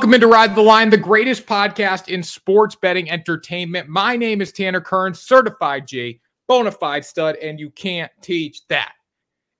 Welcome 0.00 0.14
into 0.14 0.28
Ride 0.28 0.54
the 0.54 0.62
Line, 0.62 0.88
the 0.88 0.96
greatest 0.96 1.44
podcast 1.44 2.08
in 2.08 2.22
sports 2.22 2.74
betting 2.74 3.10
entertainment. 3.10 3.86
My 3.86 4.16
name 4.16 4.40
is 4.40 4.50
Tanner 4.50 4.80
Kern, 4.80 5.12
certified 5.12 5.86
G, 5.86 6.22
bona 6.48 6.72
fide 6.72 7.04
stud, 7.04 7.36
and 7.36 7.60
you 7.60 7.68
can't 7.68 8.10
teach 8.22 8.66
that. 8.68 8.94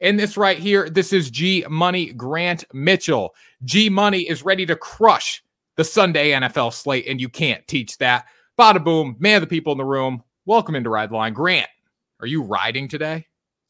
In 0.01 0.17
this 0.17 0.39
right 0.39 0.57
here, 0.57 0.89
this 0.89 1.13
is 1.13 1.31
G 1.31 1.67
Money 1.69 2.15
Grant 2.15 2.65
Mitchell. 2.73 3.35
G 3.65 3.91
Money 3.91 4.23
is 4.23 4.43
ready 4.43 4.65
to 4.65 4.77
crush 4.77 5.45
the 5.77 5.85
Sunday 5.85 6.31
NFL 6.31 6.73
slate, 6.73 7.07
and 7.07 7.21
you 7.21 7.29
can't 7.29 7.69
teach 7.69 7.99
that. 7.99 8.25
Bada 8.59 8.83
boom, 8.83 9.17
man 9.19 9.37
of 9.37 9.43
the 9.43 9.47
people 9.47 9.73
in 9.73 9.79
the 9.79 9.85
room. 9.85 10.23
Welcome 10.47 10.75
into 10.75 10.89
Ride 10.89 11.11
the 11.11 11.17
Line. 11.17 11.35
Grant, 11.35 11.69
are 12.19 12.27
you 12.27 12.45
riding 12.45 12.89
today? 12.89 13.27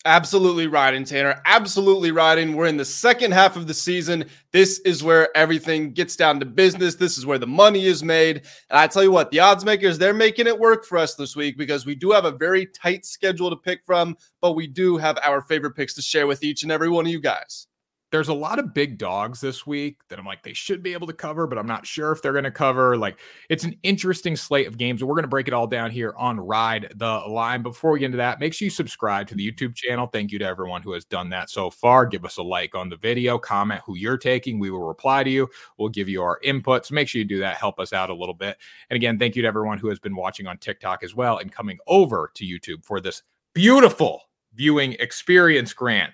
Absolutely 0.06 0.66
riding, 0.66 1.04
Tanner. 1.04 1.42
Absolutely 1.44 2.10
riding. 2.10 2.56
We're 2.56 2.68
in 2.68 2.78
the 2.78 2.86
second 2.86 3.32
half 3.32 3.56
of 3.56 3.66
the 3.66 3.74
season. 3.74 4.24
This 4.50 4.78
is 4.78 5.04
where 5.04 5.28
everything 5.36 5.92
gets 5.92 6.16
down 6.16 6.40
to 6.40 6.46
business. 6.46 6.94
This 6.94 7.18
is 7.18 7.26
where 7.26 7.38
the 7.38 7.46
money 7.46 7.84
is 7.84 8.02
made. 8.02 8.36
And 8.70 8.78
I 8.78 8.86
tell 8.86 9.02
you 9.02 9.10
what, 9.10 9.30
the 9.30 9.40
odds 9.40 9.62
makers, 9.62 9.98
they're 9.98 10.14
making 10.14 10.46
it 10.46 10.58
work 10.58 10.86
for 10.86 10.96
us 10.96 11.16
this 11.16 11.36
week 11.36 11.58
because 11.58 11.84
we 11.84 11.94
do 11.94 12.12
have 12.12 12.24
a 12.24 12.32
very 12.32 12.64
tight 12.64 13.04
schedule 13.04 13.50
to 13.50 13.56
pick 13.56 13.80
from, 13.84 14.16
but 14.40 14.54
we 14.54 14.66
do 14.66 14.96
have 14.96 15.18
our 15.22 15.42
favorite 15.42 15.76
picks 15.76 15.92
to 15.94 16.02
share 16.02 16.26
with 16.26 16.42
each 16.42 16.62
and 16.62 16.72
every 16.72 16.88
one 16.88 17.04
of 17.04 17.12
you 17.12 17.20
guys 17.20 17.66
there's 18.10 18.28
a 18.28 18.34
lot 18.34 18.58
of 18.58 18.74
big 18.74 18.98
dogs 18.98 19.40
this 19.40 19.66
week 19.66 19.98
that 20.08 20.18
I'm 20.18 20.24
like, 20.24 20.42
they 20.42 20.52
should 20.52 20.82
be 20.82 20.92
able 20.92 21.06
to 21.06 21.12
cover, 21.12 21.46
but 21.46 21.58
I'm 21.58 21.66
not 21.66 21.86
sure 21.86 22.10
if 22.10 22.22
they're 22.22 22.32
going 22.32 22.44
to 22.44 22.50
cover. 22.50 22.96
Like, 22.96 23.18
it's 23.48 23.64
an 23.64 23.76
interesting 23.82 24.36
slate 24.36 24.66
of 24.66 24.76
games, 24.76 25.04
we're 25.04 25.14
going 25.14 25.22
to 25.22 25.28
break 25.28 25.48
it 25.48 25.54
all 25.54 25.66
down 25.66 25.90
here 25.90 26.14
on 26.18 26.40
Ride 26.40 26.92
the 26.96 27.22
Line. 27.28 27.62
Before 27.62 27.92
we 27.92 28.00
get 28.00 28.06
into 28.06 28.16
that, 28.18 28.40
make 28.40 28.52
sure 28.52 28.66
you 28.66 28.70
subscribe 28.70 29.28
to 29.28 29.34
the 29.34 29.50
YouTube 29.50 29.74
channel. 29.74 30.06
Thank 30.06 30.32
you 30.32 30.38
to 30.40 30.44
everyone 30.44 30.82
who 30.82 30.92
has 30.92 31.04
done 31.04 31.30
that 31.30 31.50
so 31.50 31.70
far. 31.70 32.04
Give 32.04 32.24
us 32.24 32.36
a 32.38 32.42
like 32.42 32.74
on 32.74 32.88
the 32.88 32.96
video, 32.96 33.38
comment 33.38 33.82
who 33.86 33.96
you're 33.96 34.18
taking. 34.18 34.58
We 34.58 34.70
will 34.70 34.86
reply 34.86 35.22
to 35.22 35.30
you. 35.30 35.48
We'll 35.78 35.88
give 35.88 36.08
you 36.08 36.22
our 36.22 36.40
input. 36.42 36.86
So 36.86 36.94
make 36.94 37.08
sure 37.08 37.20
you 37.20 37.24
do 37.24 37.38
that. 37.38 37.58
Help 37.58 37.78
us 37.78 37.92
out 37.92 38.10
a 38.10 38.14
little 38.14 38.34
bit. 38.34 38.56
And 38.90 38.96
again, 38.96 39.18
thank 39.18 39.36
you 39.36 39.42
to 39.42 39.48
everyone 39.48 39.78
who 39.78 39.88
has 39.88 40.00
been 40.00 40.16
watching 40.16 40.46
on 40.46 40.58
TikTok 40.58 41.04
as 41.04 41.14
well 41.14 41.38
and 41.38 41.52
coming 41.52 41.78
over 41.86 42.30
to 42.34 42.44
YouTube 42.44 42.84
for 42.84 43.00
this 43.00 43.22
beautiful 43.54 44.22
viewing 44.54 44.94
experience, 44.94 45.72
Grant. 45.72 46.12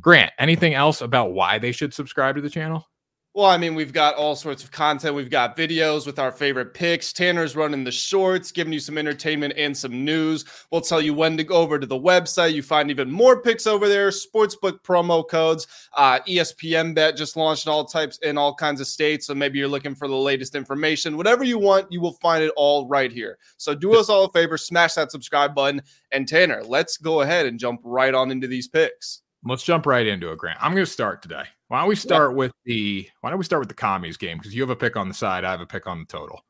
Grant, 0.00 0.32
anything 0.38 0.74
else 0.74 1.00
about 1.00 1.32
why 1.32 1.58
they 1.58 1.72
should 1.72 1.92
subscribe 1.92 2.36
to 2.36 2.40
the 2.40 2.50
channel? 2.50 2.86
Well, 3.34 3.46
I 3.46 3.56
mean, 3.56 3.76
we've 3.76 3.92
got 3.92 4.16
all 4.16 4.34
sorts 4.34 4.64
of 4.64 4.72
content. 4.72 5.14
We've 5.14 5.30
got 5.30 5.56
videos 5.56 6.06
with 6.06 6.18
our 6.18 6.32
favorite 6.32 6.74
picks. 6.74 7.12
Tanner's 7.12 7.54
running 7.54 7.84
the 7.84 7.92
shorts, 7.92 8.50
giving 8.50 8.72
you 8.72 8.80
some 8.80 8.98
entertainment 8.98 9.54
and 9.56 9.76
some 9.76 10.04
news. 10.04 10.44
We'll 10.72 10.80
tell 10.80 11.00
you 11.00 11.14
when 11.14 11.36
to 11.36 11.44
go 11.44 11.54
over 11.54 11.78
to 11.78 11.86
the 11.86 11.94
website. 11.94 12.54
You 12.54 12.62
find 12.62 12.90
even 12.90 13.10
more 13.12 13.40
picks 13.40 13.66
over 13.68 13.86
there, 13.86 14.08
sportsbook 14.08 14.82
promo 14.82 15.28
codes. 15.28 15.68
Uh, 15.96 16.18
ESPN 16.26 16.96
bet 16.96 17.16
just 17.16 17.36
launched 17.36 17.66
in 17.66 17.72
all 17.72 17.84
types 17.84 18.18
in 18.24 18.38
all 18.38 18.54
kinds 18.54 18.80
of 18.80 18.88
states. 18.88 19.26
So 19.26 19.36
maybe 19.36 19.58
you're 19.58 19.68
looking 19.68 19.94
for 19.94 20.08
the 20.08 20.16
latest 20.16 20.56
information. 20.56 21.16
Whatever 21.16 21.44
you 21.44 21.58
want, 21.58 21.92
you 21.92 22.00
will 22.00 22.14
find 22.14 22.42
it 22.42 22.52
all 22.56 22.88
right 22.88 23.12
here. 23.12 23.38
So 23.56 23.72
do 23.72 23.94
us 23.94 24.08
all 24.08 24.24
a 24.24 24.32
favor, 24.32 24.58
smash 24.58 24.94
that 24.94 25.12
subscribe 25.12 25.54
button. 25.54 25.82
And 26.10 26.26
Tanner, 26.26 26.64
let's 26.64 26.96
go 26.96 27.20
ahead 27.20 27.46
and 27.46 27.56
jump 27.56 27.82
right 27.84 28.14
on 28.14 28.32
into 28.32 28.48
these 28.48 28.66
picks. 28.66 29.22
Let's 29.48 29.62
jump 29.62 29.86
right 29.86 30.06
into 30.06 30.30
it, 30.30 30.38
Grant. 30.38 30.58
I'm 30.60 30.72
going 30.72 30.84
to 30.84 30.90
start 30.90 31.22
today. 31.22 31.44
Why 31.68 31.80
don't 31.80 31.88
we 31.88 31.96
start 31.96 32.32
yeah. 32.32 32.36
with 32.36 32.52
the 32.64 33.08
Why 33.20 33.30
don't 33.30 33.38
we 33.38 33.44
start 33.44 33.60
with 33.60 33.68
the 33.68 33.74
commies 33.74 34.16
game? 34.16 34.38
Because 34.38 34.54
you 34.54 34.62
have 34.62 34.70
a 34.70 34.76
pick 34.76 34.96
on 34.96 35.08
the 35.08 35.14
side, 35.14 35.44
I 35.44 35.50
have 35.50 35.60
a 35.60 35.66
pick 35.66 35.86
on 35.86 36.00
the 36.00 36.06
total. 36.06 36.44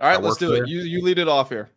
All 0.00 0.08
right, 0.08 0.20
let's 0.20 0.36
do 0.36 0.52
it. 0.52 0.68
You 0.68 0.80
you 0.80 1.02
lead 1.02 1.18
it 1.18 1.28
off 1.28 1.48
here. 1.48 1.70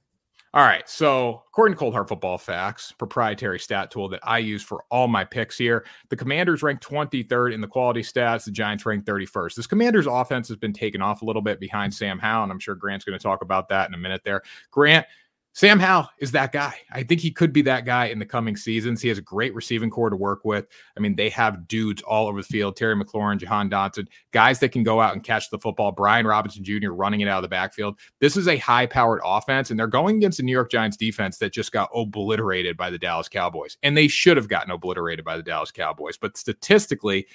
All 0.51 0.65
right. 0.65 0.89
So, 0.89 1.43
according 1.47 1.75
to 1.75 1.79
Cold 1.79 1.93
Hard 1.93 2.07
Football 2.07 2.39
Facts, 2.39 2.91
proprietary 2.91 3.59
stat 3.59 3.91
tool 3.91 4.09
that 4.09 4.19
I 4.23 4.39
use 4.39 4.63
for 4.63 4.83
all 4.89 5.07
my 5.07 5.23
picks 5.23 5.59
here, 5.59 5.85
the 6.09 6.15
Commanders 6.15 6.63
rank 6.63 6.81
23rd 6.81 7.53
in 7.53 7.61
the 7.61 7.67
quality 7.67 8.01
stats. 8.01 8.45
The 8.45 8.51
Giants 8.51 8.83
rank 8.83 9.05
31st. 9.05 9.55
This 9.55 9.67
Commanders 9.67 10.07
offense 10.07 10.47
has 10.47 10.57
been 10.57 10.73
taken 10.73 11.03
off 11.03 11.21
a 11.21 11.25
little 11.25 11.43
bit 11.43 11.59
behind 11.59 11.93
Sam 11.93 12.17
Howell, 12.17 12.43
and 12.43 12.51
I'm 12.51 12.59
sure 12.59 12.73
Grant's 12.73 13.05
going 13.05 13.17
to 13.17 13.21
talk 13.21 13.43
about 13.43 13.69
that 13.69 13.87
in 13.89 13.93
a 13.93 13.97
minute 13.97 14.21
there. 14.25 14.41
Grant, 14.71 15.05
Sam 15.59 15.77
Howell 15.77 16.07
is 16.19 16.31
that 16.31 16.53
guy. 16.53 16.73
I 16.89 17.03
think 17.03 17.19
he 17.19 17.31
could 17.31 17.51
be 17.51 17.61
that 17.63 17.83
guy 17.83 18.05
in 18.05 18.17
the 18.17 18.25
coming 18.25 18.55
seasons. 18.55 19.01
He 19.01 19.09
has 19.09 19.17
a 19.17 19.21
great 19.21 19.53
receiving 19.53 19.89
corps 19.89 20.09
to 20.09 20.15
work 20.15 20.45
with. 20.45 20.65
I 20.95 21.01
mean, 21.01 21.17
they 21.17 21.27
have 21.31 21.67
dudes 21.67 22.01
all 22.01 22.29
over 22.29 22.41
the 22.41 22.47
field 22.47 22.77
Terry 22.77 22.95
McLaurin, 22.95 23.39
Jahan 23.39 23.69
Dotson, 23.69 24.07
guys 24.31 24.59
that 24.59 24.69
can 24.69 24.83
go 24.83 25.01
out 25.01 25.15
and 25.15 25.21
catch 25.21 25.49
the 25.49 25.59
football. 25.59 25.91
Brian 25.91 26.25
Robinson 26.25 26.63
Jr. 26.63 26.91
running 26.91 27.19
it 27.19 27.27
out 27.27 27.39
of 27.39 27.41
the 27.41 27.49
backfield. 27.49 27.99
This 28.21 28.37
is 28.37 28.47
a 28.47 28.55
high 28.55 28.85
powered 28.85 29.19
offense, 29.25 29.69
and 29.69 29.77
they're 29.77 29.87
going 29.87 30.15
against 30.15 30.37
the 30.37 30.45
New 30.45 30.53
York 30.53 30.71
Giants 30.71 30.95
defense 30.95 31.39
that 31.39 31.51
just 31.51 31.73
got 31.73 31.89
obliterated 31.93 32.77
by 32.77 32.89
the 32.89 32.97
Dallas 32.97 33.27
Cowboys. 33.27 33.75
And 33.83 33.97
they 33.97 34.07
should 34.07 34.37
have 34.37 34.47
gotten 34.47 34.71
obliterated 34.71 35.25
by 35.25 35.35
the 35.35 35.43
Dallas 35.43 35.71
Cowboys. 35.71 36.15
But 36.15 36.37
statistically, 36.37 37.27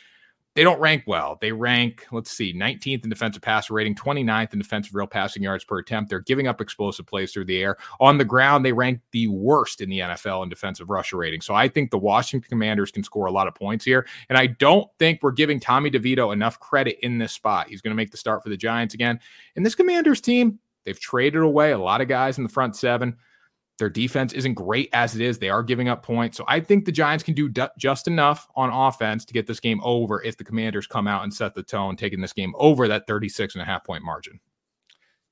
they 0.55 0.63
don't 0.63 0.81
rank 0.81 1.03
well. 1.07 1.37
They 1.41 1.51
rank, 1.51 2.07
let's 2.13 2.31
see, 2.31 2.55
19th 2.55 3.03
in 3.03 3.11
defensive 3.11 3.43
passer 3.43 3.75
rating, 3.75 3.97
29th 3.97 4.53
in 4.53 4.61
defensive 4.61 4.95
real 4.95 5.07
passing 5.07 5.43
yards 5.43 5.65
per 5.65 5.79
attempt. 5.79 6.11
They're 6.11 6.21
giving 6.21 6.47
up 6.47 6.61
explosive 6.61 7.07
plays 7.07 7.33
through 7.33 7.47
the 7.47 7.61
air. 7.61 7.77
On 7.99 8.19
the 8.19 8.25
ground, 8.25 8.65
they 8.65 8.73
rank 8.73 9.01
the 9.11 9.27
worst 9.29 9.81
in 9.81 9.89
the 9.89 9.99
NFL 9.99 10.45
in 10.45 10.49
defensive 10.49 10.91
rusher 10.91 11.17
rating. 11.17 11.41
So 11.41 11.55
I 11.55 11.69
think 11.69 11.91
the 11.91 11.99
Washington 11.99 12.49
Commanders 12.49 12.93
can 12.93 13.03
score 13.03 13.27
a 13.27 13.33
lot 13.33 13.49
of 13.49 13.55
points 13.55 13.85
here. 13.85 14.07
And 14.29 14.39
I 14.39 14.47
don't 14.47 14.89
think 14.99 15.21
we're 15.23 15.33
giving 15.33 15.59
Tommy 15.59 15.91
DeVito 15.91 16.33
enough 16.33 16.61
credit 16.61 16.99
in 17.03 17.19
this 17.19 17.33
spot. 17.33 17.69
He's 17.69 17.81
going 17.81 17.93
to 17.93 17.97
make 17.97 18.13
the 18.13 18.17
start 18.17 18.43
for 18.43 18.49
the 18.49 18.57
Giants 18.57 18.95
again. 18.95 19.19
And 19.57 19.67
this 19.67 19.75
Commanders 19.75 20.21
team, 20.21 20.61
they've 20.85 20.99
traded 20.99 21.43
away 21.43 21.73
a 21.73 21.79
lot 21.79 22.01
of 22.01 22.07
guys 22.07 22.39
in 22.39 22.45
the 22.45 22.51
front 22.51 22.77
seven. 22.77 23.17
Their 23.79 23.91
defense 23.91 24.33
isn't 24.33 24.55
great 24.55 24.89
as 24.93 25.17
it 25.17 25.21
is. 25.21 25.39
They 25.39 25.51
are 25.51 25.63
giving 25.63 25.89
up 25.89 26.05
points. 26.05 26.37
So 26.37 26.45
I 26.47 26.61
think 26.61 26.85
the 26.85 26.93
Giants 26.93 27.25
can 27.25 27.35
do 27.35 27.49
d- 27.49 27.67
just 27.77 28.07
enough 28.07 28.47
on 28.55 28.71
offense 28.71 29.25
to 29.25 29.33
get 29.33 29.47
this 29.47 29.59
game 29.59 29.81
over 29.83 30.23
if 30.23 30.37
the 30.37 30.45
Commanders 30.45 30.87
come 30.87 31.09
out 31.09 31.25
and 31.25 31.35
set 31.35 31.55
the 31.55 31.63
tone, 31.63 31.97
taking 31.97 32.21
this 32.21 32.33
game 32.33 32.55
over 32.57 32.87
that 32.87 33.07
36 33.07 33.55
and 33.55 33.63
a 33.63 33.65
half 33.65 33.85
point 33.85 34.05
margin. 34.05 34.39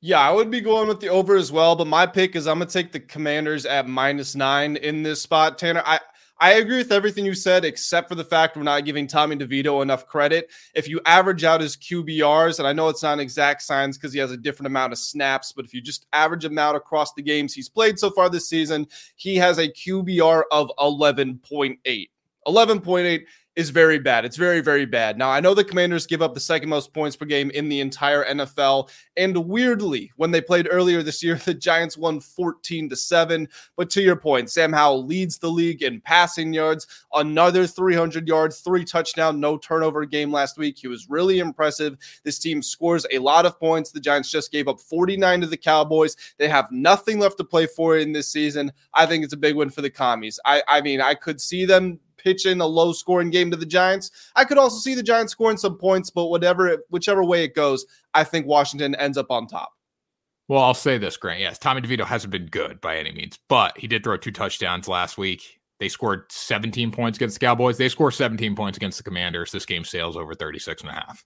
Yeah, 0.00 0.19
I 0.19 0.32
would 0.32 0.50
be 0.50 0.60
going 0.60 0.88
with 0.88 0.98
the 0.98 1.08
over 1.08 1.36
as 1.36 1.52
well, 1.52 1.76
but 1.76 1.86
my 1.86 2.06
pick 2.06 2.34
is 2.34 2.48
I'm 2.48 2.58
going 2.58 2.66
to 2.66 2.72
take 2.72 2.91
the 2.91 2.98
Commanders 2.98 3.64
at 3.64 3.86
minus 3.86 4.34
nine 4.34 4.75
in 4.75 5.04
this 5.04 5.22
spot. 5.22 5.58
Tanner, 5.58 5.82
I, 5.86 6.00
I 6.41 6.54
agree 6.54 6.78
with 6.78 6.91
everything 6.91 7.25
you 7.25 7.34
said, 7.34 7.65
except 7.65 8.09
for 8.09 8.16
the 8.16 8.25
fact 8.25 8.56
we're 8.56 8.65
not 8.65 8.84
giving 8.84 9.06
Tommy 9.06 9.37
DeVito 9.37 9.81
enough 9.81 10.06
credit. 10.06 10.50
If 10.75 10.88
you 10.88 11.00
average 11.06 11.44
out 11.44 11.60
his 11.60 11.76
QBRs, 11.76 12.59
and 12.59 12.66
I 12.66 12.72
know 12.72 12.88
it's 12.88 13.03
not 13.03 13.20
exact 13.20 13.62
science 13.62 13.97
because 13.97 14.12
he 14.12 14.19
has 14.19 14.32
a 14.32 14.37
different 14.37 14.66
amount 14.66 14.93
of 14.93 14.98
snaps, 14.98 15.53
but 15.53 15.65
if 15.65 15.72
you 15.72 15.81
just 15.81 16.06
average 16.12 16.44
him 16.44 16.59
out 16.59 16.75
across 16.75 17.12
the 17.12 17.22
games 17.22 17.54
he's 17.54 17.69
played 17.69 17.98
so 17.98 18.10
far 18.10 18.28
this 18.28 18.48
season, 18.48 18.88
he 19.15 19.37
has 19.37 19.59
a 19.59 19.69
QBR 19.69 20.43
of 20.50 20.70
11.8. 20.78 22.09
11.8 22.49 23.20
is 23.54 23.68
very 23.68 23.98
bad. 23.98 24.24
It's 24.24 24.36
very, 24.36 24.60
very 24.60 24.86
bad. 24.86 25.18
Now, 25.18 25.30
I 25.30 25.40
know 25.40 25.52
the 25.52 25.64
Commanders 25.64 26.06
give 26.06 26.22
up 26.22 26.32
the 26.32 26.40
second 26.40 26.70
most 26.70 26.94
points 26.94 27.16
per 27.16 27.26
game 27.26 27.50
in 27.50 27.68
the 27.68 27.80
entire 27.80 28.24
NFL. 28.24 28.90
And 29.18 29.36
weirdly, 29.36 30.10
when 30.16 30.30
they 30.30 30.40
played 30.40 30.68
earlier 30.70 31.02
this 31.02 31.22
year, 31.22 31.34
the 31.44 31.52
Giants 31.52 31.98
won 31.98 32.20
14 32.20 32.88
to 32.88 32.96
7. 32.96 33.46
But 33.76 33.90
to 33.90 34.00
your 34.00 34.16
point, 34.16 34.50
Sam 34.50 34.72
Howell 34.72 35.04
leads 35.04 35.38
the 35.38 35.50
league 35.50 35.82
in 35.82 36.00
passing 36.00 36.54
yards, 36.54 36.86
another 37.12 37.66
300 37.66 38.26
yards, 38.26 38.60
three 38.60 38.84
touchdown, 38.84 39.38
no 39.38 39.58
turnover 39.58 40.06
game 40.06 40.32
last 40.32 40.56
week. 40.56 40.78
He 40.78 40.88
was 40.88 41.10
really 41.10 41.38
impressive. 41.38 41.98
This 42.24 42.38
team 42.38 42.62
scores 42.62 43.04
a 43.10 43.19
lot 43.19 43.44
of 43.44 43.60
points. 43.60 43.90
The 43.90 44.00
Giants 44.00 44.30
just 44.30 44.50
gave 44.50 44.66
up 44.66 44.80
49 44.80 45.42
to 45.42 45.46
the 45.46 45.58
Cowboys. 45.58 46.16
They 46.38 46.48
have 46.48 46.72
nothing 46.72 47.19
left 47.19 47.36
to 47.38 47.44
play 47.44 47.66
for 47.66 47.98
in 47.98 48.12
this 48.12 48.28
season. 48.28 48.72
I 48.94 49.04
think 49.04 49.24
it's 49.24 49.34
a 49.34 49.38
big 49.38 49.56
win 49.56 49.69
for 49.69 49.82
the 49.82 49.90
commies. 49.90 50.40
I, 50.46 50.62
I 50.69 50.80
mean, 50.80 51.02
I 51.02 51.14
could 51.14 51.40
see 51.40 51.66
them 51.66 52.00
pitch 52.22 52.47
in 52.47 52.60
a 52.60 52.66
low 52.66 52.93
scoring 52.93 53.31
game 53.31 53.50
to 53.50 53.56
the 53.56 53.66
Giants. 53.66 54.10
I 54.37 54.44
could 54.44 54.59
also 54.59 54.78
see 54.78 54.94
the 54.94 55.03
Giants 55.03 55.33
scoring 55.33 55.56
some 55.56 55.77
points, 55.77 56.10
but 56.10 56.27
whatever, 56.27 56.78
whichever 56.91 57.25
way 57.25 57.44
it 57.44 57.55
goes, 57.55 57.87
I 58.15 58.25
think 58.25 58.47
Washington 58.47 58.94
ends 58.94 59.19
up 59.19 59.31
on 59.31 59.47
top. 59.47 59.72
Well, 60.49 60.62
I'll 60.62 60.75
say 60.75 60.99
this, 60.99 61.16
Grant. 61.16 61.41
Yes, 61.41 61.59
Tommy 61.59 61.81
DeVito 61.81 62.05
hasn't 62.05 62.31
been 62.31 62.47
good 62.47 62.81
by 62.81 62.97
any 62.99 63.12
means, 63.12 63.38
but 63.49 63.77
he 63.78 63.87
did 63.87 64.05
throw 64.05 64.16
two 64.16 64.32
touchdowns 64.32 64.88
last 64.88 65.16
week. 65.16 65.61
They 65.78 65.88
scored 65.88 66.31
17 66.31 66.93
points 66.93 67.19
against 67.19 67.41
the 67.41 67.44
Cowboys. 67.44 67.76
They 67.79 67.88
score 67.88 68.11
17 68.11 68.55
points 68.55 68.76
against 68.76 68.99
the 68.99 69.05
Commanders. 69.05 69.50
This 69.50 69.67
game 69.67 69.85
sails 69.85 70.17
over 70.17 70.35
36 70.35 70.82
and 70.82 70.91
a 70.91 70.94
half. 70.94 71.25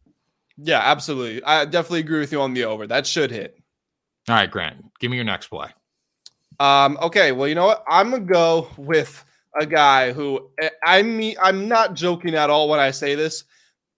Yeah, 0.57 0.81
absolutely. 0.83 1.43
I 1.45 1.65
definitely 1.65 2.01
agree 2.01 2.21
with 2.21 2.33
you 2.33 2.41
on 2.41 2.55
the 2.55 2.65
over. 2.65 2.87
That 2.87 3.07
should 3.07 3.31
hit. 3.31 3.59
All 4.29 4.35
right, 4.35 4.51
Grant, 4.51 4.85
give 4.99 5.11
me 5.11 5.17
your 5.17 5.25
next 5.25 5.49
play. 5.49 5.69
Um, 6.59 6.99
okay, 7.03 7.33
well, 7.33 7.49
you 7.49 7.55
know 7.55 7.67
what? 7.67 7.85
I'm 7.89 8.11
gonna 8.11 8.25
go 8.25 8.69
with 8.77 9.25
a 9.59 9.67
guy 9.67 10.13
who 10.13 10.51
eh, 10.61 10.71
I 10.85 11.03
mean 11.03 11.37
I'm 11.43 11.69
not 11.69 11.95
joking 11.95 12.35
at 12.35 12.51
all 12.51 12.69
when 12.69 12.81
I 12.81 12.91
say 12.91 13.15
this. 13.15 13.45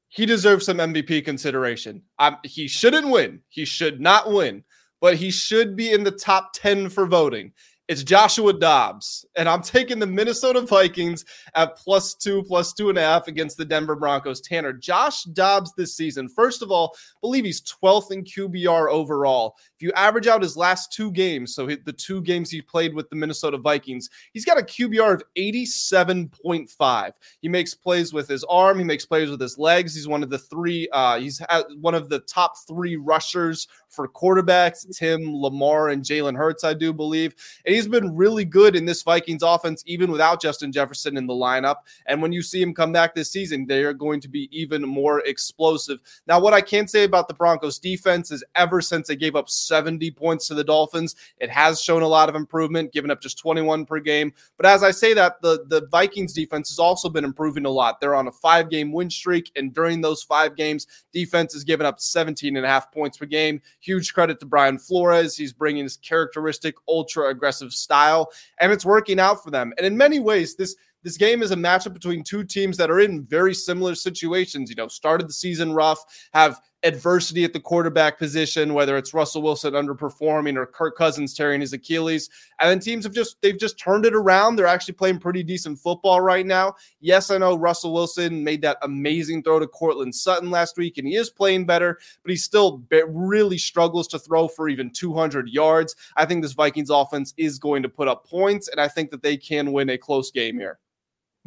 He 0.08 0.24
deserves 0.24 0.64
some 0.64 0.78
MVP 0.78 1.24
consideration. 1.24 2.02
I'm, 2.18 2.36
he 2.42 2.66
shouldn't 2.66 3.08
win. 3.08 3.40
He 3.48 3.66
should 3.66 4.00
not 4.00 4.32
win, 4.32 4.64
but 5.00 5.16
he 5.16 5.30
should 5.30 5.76
be 5.76 5.92
in 5.92 6.02
the 6.02 6.10
top 6.10 6.52
10 6.54 6.88
for 6.88 7.06
voting. 7.06 7.52
It's 7.88 8.02
Joshua 8.02 8.52
Dobbs, 8.52 9.24
and 9.34 9.48
I'm 9.48 9.62
taking 9.62 9.98
the 9.98 10.06
Minnesota 10.06 10.60
Vikings 10.60 11.24
at 11.54 11.74
plus 11.74 12.12
two, 12.12 12.42
plus 12.42 12.74
two 12.74 12.90
and 12.90 12.98
a 12.98 13.00
half 13.00 13.28
against 13.28 13.56
the 13.56 13.64
Denver 13.64 13.96
Broncos. 13.96 14.42
Tanner, 14.42 14.74
Josh 14.74 15.22
Dobbs 15.24 15.72
this 15.74 15.96
season, 15.96 16.28
first 16.28 16.60
of 16.60 16.70
all, 16.70 16.94
believe 17.22 17.46
he's 17.46 17.62
12th 17.62 18.12
in 18.12 18.24
QBR 18.24 18.90
overall. 18.90 19.56
If 19.74 19.80
you 19.80 19.90
average 19.92 20.26
out 20.26 20.42
his 20.42 20.54
last 20.54 20.92
two 20.92 21.10
games, 21.10 21.54
so 21.54 21.64
the 21.64 21.94
two 21.94 22.20
games 22.20 22.50
he 22.50 22.60
played 22.60 22.92
with 22.92 23.08
the 23.08 23.16
Minnesota 23.16 23.56
Vikings, 23.56 24.10
he's 24.34 24.44
got 24.44 24.58
a 24.58 24.62
QBR 24.62 25.14
of 25.14 25.22
87.5. 25.38 27.12
He 27.40 27.48
makes 27.48 27.72
plays 27.72 28.12
with 28.12 28.28
his 28.28 28.44
arm, 28.50 28.76
he 28.78 28.84
makes 28.84 29.06
plays 29.06 29.30
with 29.30 29.40
his 29.40 29.56
legs. 29.56 29.94
He's 29.94 30.06
one 30.06 30.22
of 30.22 30.28
the 30.28 30.38
three, 30.38 30.90
uh, 30.92 31.20
he's 31.20 31.40
one 31.80 31.94
of 31.94 32.10
the 32.10 32.18
top 32.20 32.52
three 32.66 32.96
rushers 32.96 33.66
for 33.88 34.06
quarterbacks. 34.06 34.86
It's 34.86 34.98
him, 34.98 35.34
Lamar, 35.34 35.88
and 35.88 36.02
Jalen 36.02 36.36
Hurts, 36.36 36.64
I 36.64 36.74
do 36.74 36.92
believe. 36.92 37.34
And 37.64 37.77
he's 37.78 37.88
been 37.88 38.16
really 38.16 38.44
good 38.44 38.74
in 38.74 38.84
this 38.84 39.02
Vikings 39.02 39.42
offense, 39.42 39.84
even 39.86 40.10
without 40.10 40.42
Justin 40.42 40.72
Jefferson 40.72 41.16
in 41.16 41.26
the 41.26 41.32
lineup. 41.32 41.76
And 42.06 42.20
when 42.20 42.32
you 42.32 42.42
see 42.42 42.60
him 42.60 42.74
come 42.74 42.92
back 42.92 43.14
this 43.14 43.30
season, 43.30 43.66
they 43.66 43.84
are 43.84 43.92
going 43.92 44.20
to 44.20 44.28
be 44.28 44.48
even 44.50 44.82
more 44.82 45.20
explosive. 45.20 46.00
Now, 46.26 46.40
what 46.40 46.54
I 46.54 46.60
can 46.60 46.88
say 46.88 47.04
about 47.04 47.28
the 47.28 47.34
Broncos 47.34 47.78
defense 47.78 48.32
is 48.32 48.42
ever 48.56 48.80
since 48.80 49.06
they 49.06 49.14
gave 49.14 49.36
up 49.36 49.48
70 49.48 50.10
points 50.10 50.48
to 50.48 50.54
the 50.54 50.64
Dolphins, 50.64 51.14
it 51.38 51.50
has 51.50 51.80
shown 51.80 52.02
a 52.02 52.08
lot 52.08 52.28
of 52.28 52.34
improvement, 52.34 52.92
giving 52.92 53.12
up 53.12 53.20
just 53.20 53.38
21 53.38 53.86
per 53.86 54.00
game. 54.00 54.32
But 54.56 54.66
as 54.66 54.82
I 54.82 54.90
say 54.90 55.14
that, 55.14 55.40
the, 55.40 55.64
the 55.68 55.86
Vikings 55.86 56.32
defense 56.32 56.70
has 56.70 56.80
also 56.80 57.08
been 57.08 57.24
improving 57.24 57.64
a 57.64 57.70
lot. 57.70 58.00
They're 58.00 58.16
on 58.16 58.26
a 58.26 58.32
five 58.32 58.70
game 58.70 58.90
win 58.90 59.08
streak. 59.08 59.52
And 59.54 59.72
during 59.72 60.00
those 60.00 60.24
five 60.24 60.56
games, 60.56 60.88
defense 61.12 61.52
has 61.52 61.62
given 61.62 61.86
up 61.86 62.00
17 62.00 62.56
and 62.56 62.66
a 62.66 62.68
half 62.68 62.90
points 62.90 63.18
per 63.18 63.26
game. 63.26 63.60
Huge 63.78 64.12
credit 64.12 64.40
to 64.40 64.46
Brian 64.46 64.78
Flores. 64.78 65.36
He's 65.36 65.52
bringing 65.52 65.84
his 65.84 65.96
characteristic 65.96 66.74
ultra 66.88 67.28
aggressive 67.28 67.67
style, 67.72 68.30
and 68.60 68.72
it's 68.72 68.84
working 68.84 69.18
out 69.18 69.42
for 69.42 69.50
them. 69.50 69.72
And 69.76 69.86
in 69.86 69.96
many 69.96 70.18
ways, 70.18 70.56
this 70.56 70.76
this 71.02 71.16
game 71.16 71.42
is 71.42 71.50
a 71.50 71.56
matchup 71.56 71.94
between 71.94 72.24
two 72.24 72.44
teams 72.44 72.76
that 72.76 72.90
are 72.90 73.00
in 73.00 73.24
very 73.24 73.54
similar 73.54 73.94
situations. 73.94 74.70
You 74.70 74.76
know, 74.76 74.88
started 74.88 75.28
the 75.28 75.32
season 75.32 75.72
rough, 75.72 76.04
have 76.32 76.60
adversity 76.84 77.42
at 77.42 77.52
the 77.52 77.60
quarterback 77.60 78.18
position, 78.18 78.72
whether 78.72 78.96
it's 78.96 79.12
Russell 79.12 79.42
Wilson 79.42 79.72
underperforming 79.72 80.56
or 80.56 80.64
Kirk 80.64 80.96
Cousins 80.96 81.34
tearing 81.34 81.60
his 81.60 81.72
Achilles. 81.72 82.30
And 82.60 82.70
then 82.70 82.78
teams 82.78 83.04
have 83.04 83.12
just 83.12 83.40
they've 83.42 83.58
just 83.58 83.78
turned 83.78 84.06
it 84.06 84.14
around. 84.14 84.56
They're 84.56 84.66
actually 84.66 84.94
playing 84.94 85.18
pretty 85.18 85.42
decent 85.42 85.78
football 85.78 86.20
right 86.20 86.46
now. 86.46 86.74
Yes, 87.00 87.30
I 87.30 87.38
know 87.38 87.56
Russell 87.56 87.92
Wilson 87.92 88.44
made 88.44 88.62
that 88.62 88.78
amazing 88.82 89.42
throw 89.42 89.58
to 89.58 89.66
Courtland 89.66 90.14
Sutton 90.14 90.50
last 90.50 90.76
week, 90.76 90.98
and 90.98 91.06
he 91.06 91.16
is 91.16 91.30
playing 91.30 91.66
better, 91.66 91.98
but 92.22 92.30
he 92.30 92.36
still 92.36 92.82
really 93.08 93.58
struggles 93.58 94.06
to 94.08 94.18
throw 94.18 94.46
for 94.46 94.68
even 94.68 94.90
200 94.90 95.48
yards. 95.48 95.96
I 96.16 96.26
think 96.26 96.42
this 96.42 96.52
Vikings 96.52 96.90
offense 96.90 97.34
is 97.36 97.58
going 97.58 97.82
to 97.82 97.88
put 97.88 98.08
up 98.08 98.26
points, 98.26 98.68
and 98.68 98.80
I 98.80 98.88
think 98.88 99.10
that 99.10 99.22
they 99.22 99.36
can 99.36 99.72
win 99.72 99.90
a 99.90 99.98
close 99.98 100.30
game 100.30 100.58
here. 100.58 100.78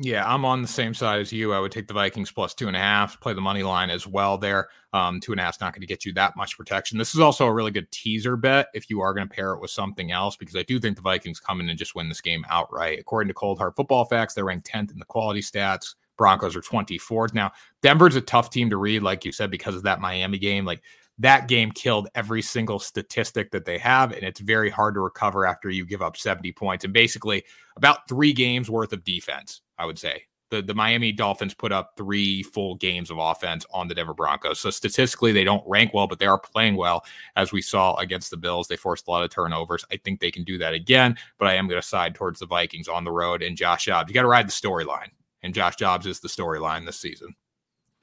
Yeah, 0.03 0.27
I'm 0.27 0.45
on 0.45 0.63
the 0.63 0.67
same 0.67 0.95
side 0.95 1.19
as 1.19 1.31
you. 1.31 1.53
I 1.53 1.59
would 1.59 1.71
take 1.71 1.87
the 1.87 1.93
Vikings 1.93 2.31
plus 2.31 2.55
two 2.55 2.67
and 2.67 2.75
a 2.75 2.79
half, 2.79 3.19
play 3.21 3.33
the 3.33 3.41
money 3.41 3.61
line 3.61 3.91
as 3.91 4.07
well 4.07 4.35
there. 4.35 4.69
Um, 4.93 5.19
two 5.19 5.31
and 5.31 5.39
a 5.39 5.43
half 5.43 5.57
is 5.57 5.61
not 5.61 5.73
going 5.73 5.81
to 5.81 5.87
get 5.87 6.05
you 6.05 6.13
that 6.13 6.35
much 6.35 6.57
protection. 6.57 6.97
This 6.97 7.13
is 7.13 7.19
also 7.19 7.45
a 7.45 7.53
really 7.53 7.69
good 7.69 7.91
teaser 7.91 8.35
bet 8.35 8.69
if 8.73 8.89
you 8.89 8.99
are 9.01 9.13
going 9.13 9.27
to 9.27 9.33
pair 9.33 9.53
it 9.53 9.61
with 9.61 9.69
something 9.69 10.11
else, 10.11 10.35
because 10.35 10.55
I 10.55 10.63
do 10.63 10.79
think 10.79 10.95
the 10.95 11.03
Vikings 11.03 11.39
come 11.39 11.61
in 11.61 11.69
and 11.69 11.77
just 11.77 11.93
win 11.93 12.09
this 12.09 12.19
game 12.19 12.43
outright. 12.49 12.99
According 12.99 13.27
to 13.27 13.35
Cold 13.35 13.59
Hard 13.59 13.75
Football 13.75 14.05
Facts, 14.05 14.33
they're 14.33 14.45
ranked 14.45 14.67
10th 14.67 14.91
in 14.91 14.97
the 14.97 15.05
quality 15.05 15.41
stats. 15.41 15.93
Broncos 16.17 16.55
are 16.55 16.61
24th. 16.61 17.35
Now, 17.35 17.51
Denver's 17.83 18.15
a 18.15 18.21
tough 18.21 18.49
team 18.49 18.71
to 18.71 18.77
read, 18.77 19.03
like 19.03 19.23
you 19.23 19.31
said, 19.31 19.51
because 19.51 19.75
of 19.75 19.83
that 19.83 20.01
Miami 20.01 20.39
game. 20.39 20.65
Like 20.65 20.81
that 21.21 21.47
game 21.47 21.71
killed 21.71 22.07
every 22.15 22.41
single 22.41 22.79
statistic 22.79 23.51
that 23.51 23.65
they 23.65 23.77
have, 23.77 24.11
and 24.11 24.23
it's 24.23 24.39
very 24.39 24.69
hard 24.69 24.93
to 24.95 24.99
recover 24.99 25.45
after 25.45 25.69
you 25.69 25.85
give 25.85 26.01
up 26.01 26.17
70 26.17 26.51
points 26.53 26.83
and 26.83 26.93
basically 26.93 27.43
about 27.77 28.07
three 28.07 28.33
games 28.33 28.69
worth 28.69 28.93
of 28.93 29.03
defense 29.03 29.61
I 29.81 29.85
would 29.85 29.97
say. 29.97 30.25
The, 30.51 30.61
the 30.61 30.75
Miami 30.75 31.11
Dolphins 31.11 31.53
put 31.53 31.71
up 31.71 31.93
three 31.97 32.43
full 32.43 32.75
games 32.75 33.09
of 33.09 33.17
offense 33.17 33.65
on 33.73 33.87
the 33.87 33.95
Denver 33.95 34.13
Broncos. 34.13 34.59
So 34.59 34.69
statistically, 34.69 35.31
they 35.31 35.45
don't 35.45 35.63
rank 35.65 35.93
well, 35.93 36.07
but 36.07 36.19
they 36.19 36.25
are 36.25 36.37
playing 36.37 36.75
well, 36.75 37.03
as 37.35 37.51
we 37.51 37.61
saw 37.61 37.95
against 37.95 38.29
the 38.29 38.37
Bills. 38.37 38.67
They 38.67 38.75
forced 38.75 39.07
a 39.07 39.11
lot 39.11 39.23
of 39.23 39.31
turnovers. 39.31 39.85
I 39.91 39.97
think 39.97 40.19
they 40.19 40.29
can 40.29 40.43
do 40.43 40.57
that 40.59 40.73
again, 40.73 41.17
but 41.39 41.47
I 41.47 41.55
am 41.55 41.67
going 41.67 41.81
to 41.81 41.87
side 41.87 42.13
towards 42.13 42.41
the 42.41 42.45
Vikings 42.45 42.89
on 42.89 43.05
the 43.05 43.11
road 43.11 43.41
and 43.41 43.57
Josh 43.57 43.85
Dobbs. 43.85 44.09
You 44.09 44.13
got 44.13 44.21
to 44.21 44.27
ride 44.27 44.47
the 44.47 44.51
storyline, 44.51 45.09
and 45.41 45.53
Josh 45.53 45.77
Dobbs 45.77 46.05
is 46.05 46.19
the 46.19 46.27
storyline 46.27 46.85
this 46.85 46.99
season. 46.99 47.33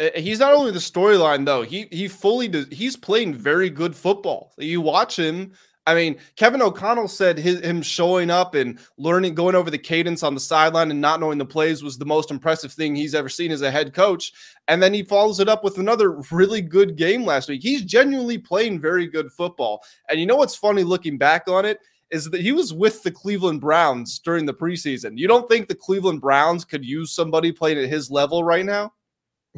Uh, 0.00 0.08
he's 0.14 0.38
not 0.38 0.54
only 0.54 0.70
the 0.70 0.78
storyline 0.78 1.44
though. 1.44 1.62
He 1.62 1.88
he 1.90 2.08
fully 2.08 2.48
does. 2.48 2.66
He's 2.70 2.96
playing 2.96 3.34
very 3.34 3.70
good 3.70 3.94
football. 3.94 4.52
You 4.58 4.80
watch 4.80 5.18
him 5.18 5.52
I 5.88 5.94
mean, 5.94 6.18
Kevin 6.36 6.60
O'Connell 6.60 7.08
said 7.08 7.38
his, 7.38 7.60
him 7.60 7.80
showing 7.80 8.28
up 8.28 8.54
and 8.54 8.78
learning, 8.98 9.34
going 9.34 9.54
over 9.54 9.70
the 9.70 9.78
cadence 9.78 10.22
on 10.22 10.34
the 10.34 10.40
sideline 10.40 10.90
and 10.90 11.00
not 11.00 11.18
knowing 11.18 11.38
the 11.38 11.46
plays 11.46 11.82
was 11.82 11.96
the 11.96 12.04
most 12.04 12.30
impressive 12.30 12.70
thing 12.70 12.94
he's 12.94 13.14
ever 13.14 13.30
seen 13.30 13.50
as 13.50 13.62
a 13.62 13.70
head 13.70 13.94
coach. 13.94 14.34
And 14.68 14.82
then 14.82 14.92
he 14.92 15.02
follows 15.02 15.40
it 15.40 15.48
up 15.48 15.64
with 15.64 15.78
another 15.78 16.20
really 16.30 16.60
good 16.60 16.96
game 16.96 17.24
last 17.24 17.48
week. 17.48 17.62
He's 17.62 17.84
genuinely 17.84 18.36
playing 18.36 18.82
very 18.82 19.06
good 19.06 19.32
football. 19.32 19.82
And 20.10 20.20
you 20.20 20.26
know 20.26 20.36
what's 20.36 20.54
funny 20.54 20.82
looking 20.82 21.16
back 21.16 21.48
on 21.48 21.64
it? 21.64 21.78
Is 22.10 22.28
that 22.28 22.42
he 22.42 22.52
was 22.52 22.74
with 22.74 23.02
the 23.02 23.10
Cleveland 23.10 23.62
Browns 23.62 24.18
during 24.18 24.44
the 24.44 24.52
preseason. 24.52 25.16
You 25.16 25.26
don't 25.26 25.48
think 25.48 25.68
the 25.68 25.74
Cleveland 25.74 26.20
Browns 26.20 26.66
could 26.66 26.84
use 26.84 27.12
somebody 27.12 27.50
playing 27.50 27.78
at 27.78 27.88
his 27.88 28.10
level 28.10 28.44
right 28.44 28.66
now? 28.66 28.92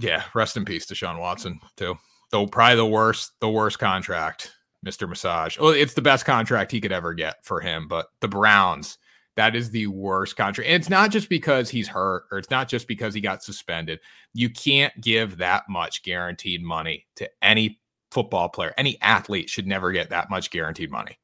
Yeah, 0.01 0.25
rest 0.35 0.57
in 0.57 0.65
peace 0.65 0.87
to 0.87 0.95
Sean 0.95 1.19
Watson, 1.19 1.61
too. 1.77 1.97
Though 2.31 2.47
probably 2.47 2.77
the 2.77 2.87
worst, 2.87 3.33
the 3.41 3.51
worst 3.51 3.79
contract 3.79 4.53
Mr. 4.85 5.09
Massage. 5.09 5.59
Well, 5.59 5.71
it's 5.71 5.95
the 5.95 6.03
best 6.03 6.25
contract 6.25 6.73
he 6.73 6.81
could 6.81 6.93
ever 6.93 7.13
get 7.13 7.45
for 7.45 7.61
him, 7.61 7.87
but 7.87 8.07
the 8.21 8.29
Browns, 8.29 8.99
that 9.37 9.55
is 9.55 9.71
the 9.71 9.87
worst 9.89 10.37
contract. 10.37 10.69
And 10.69 10.81
it's 10.81 10.89
not 10.89 11.11
just 11.11 11.29
because 11.29 11.69
he's 11.69 11.89
hurt 11.89 12.25
or 12.31 12.39
it's 12.39 12.51
not 12.51 12.69
just 12.69 12.89
because 12.89 13.15
he 13.15 13.21
got 13.21 13.43
suspended. 13.43 14.01
You 14.33 14.49
can't 14.49 14.99
give 15.01 15.37
that 15.39 15.65
much 15.69 16.03
guaranteed 16.03 16.63
money 16.63 17.07
to 17.17 17.29
any 17.43 17.79
football 18.11 18.49
player. 18.49 18.73
Any 18.77 19.01
athlete 19.03 19.51
should 19.51 19.67
never 19.67 19.93
get 19.93 20.11
that 20.11 20.31
much 20.31 20.51
guaranteed 20.51 20.91
money. 20.91 21.19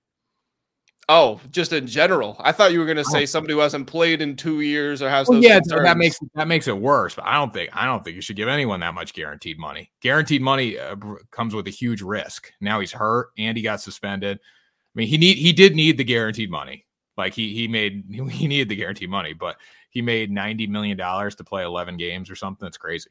Oh, 1.08 1.40
just 1.52 1.72
in 1.72 1.86
general. 1.86 2.36
I 2.40 2.50
thought 2.50 2.72
you 2.72 2.80
were 2.80 2.84
going 2.84 2.96
to 2.96 3.04
say 3.04 3.22
oh. 3.22 3.26
somebody 3.26 3.54
who 3.54 3.60
hasn't 3.60 3.86
played 3.86 4.20
in 4.20 4.34
two 4.34 4.60
years 4.60 5.02
or 5.02 5.08
has. 5.08 5.28
Well, 5.28 5.40
yeah, 5.40 5.60
concerns. 5.60 5.82
that 5.84 5.96
makes 5.96 6.18
that 6.34 6.48
makes 6.48 6.66
it 6.66 6.76
worse. 6.76 7.14
But 7.14 7.26
I 7.26 7.34
don't 7.34 7.52
think 7.52 7.70
I 7.72 7.84
don't 7.86 8.02
think 8.02 8.16
you 8.16 8.22
should 8.22 8.34
give 8.34 8.48
anyone 8.48 8.80
that 8.80 8.94
much 8.94 9.14
guaranteed 9.14 9.58
money. 9.58 9.92
Guaranteed 10.00 10.42
money 10.42 10.78
uh, 10.78 10.96
comes 11.30 11.54
with 11.54 11.68
a 11.68 11.70
huge 11.70 12.02
risk. 12.02 12.50
Now 12.60 12.80
he's 12.80 12.90
hurt 12.90 13.28
and 13.38 13.56
he 13.56 13.62
got 13.62 13.80
suspended. 13.80 14.38
I 14.38 14.90
mean, 14.94 15.06
he 15.06 15.16
need 15.16 15.36
he 15.36 15.52
did 15.52 15.76
need 15.76 15.96
the 15.96 16.04
guaranteed 16.04 16.50
money. 16.50 16.86
Like 17.16 17.34
he 17.34 17.54
he 17.54 17.68
made 17.68 18.04
he 18.30 18.48
needed 18.48 18.68
the 18.68 18.76
guaranteed 18.76 19.10
money, 19.10 19.32
but 19.32 19.56
he 19.90 20.02
made 20.02 20.32
ninety 20.32 20.66
million 20.66 20.96
dollars 20.96 21.36
to 21.36 21.44
play 21.44 21.62
eleven 21.62 21.96
games 21.96 22.30
or 22.30 22.34
something. 22.34 22.64
That's 22.66 22.78
crazy. 22.78 23.10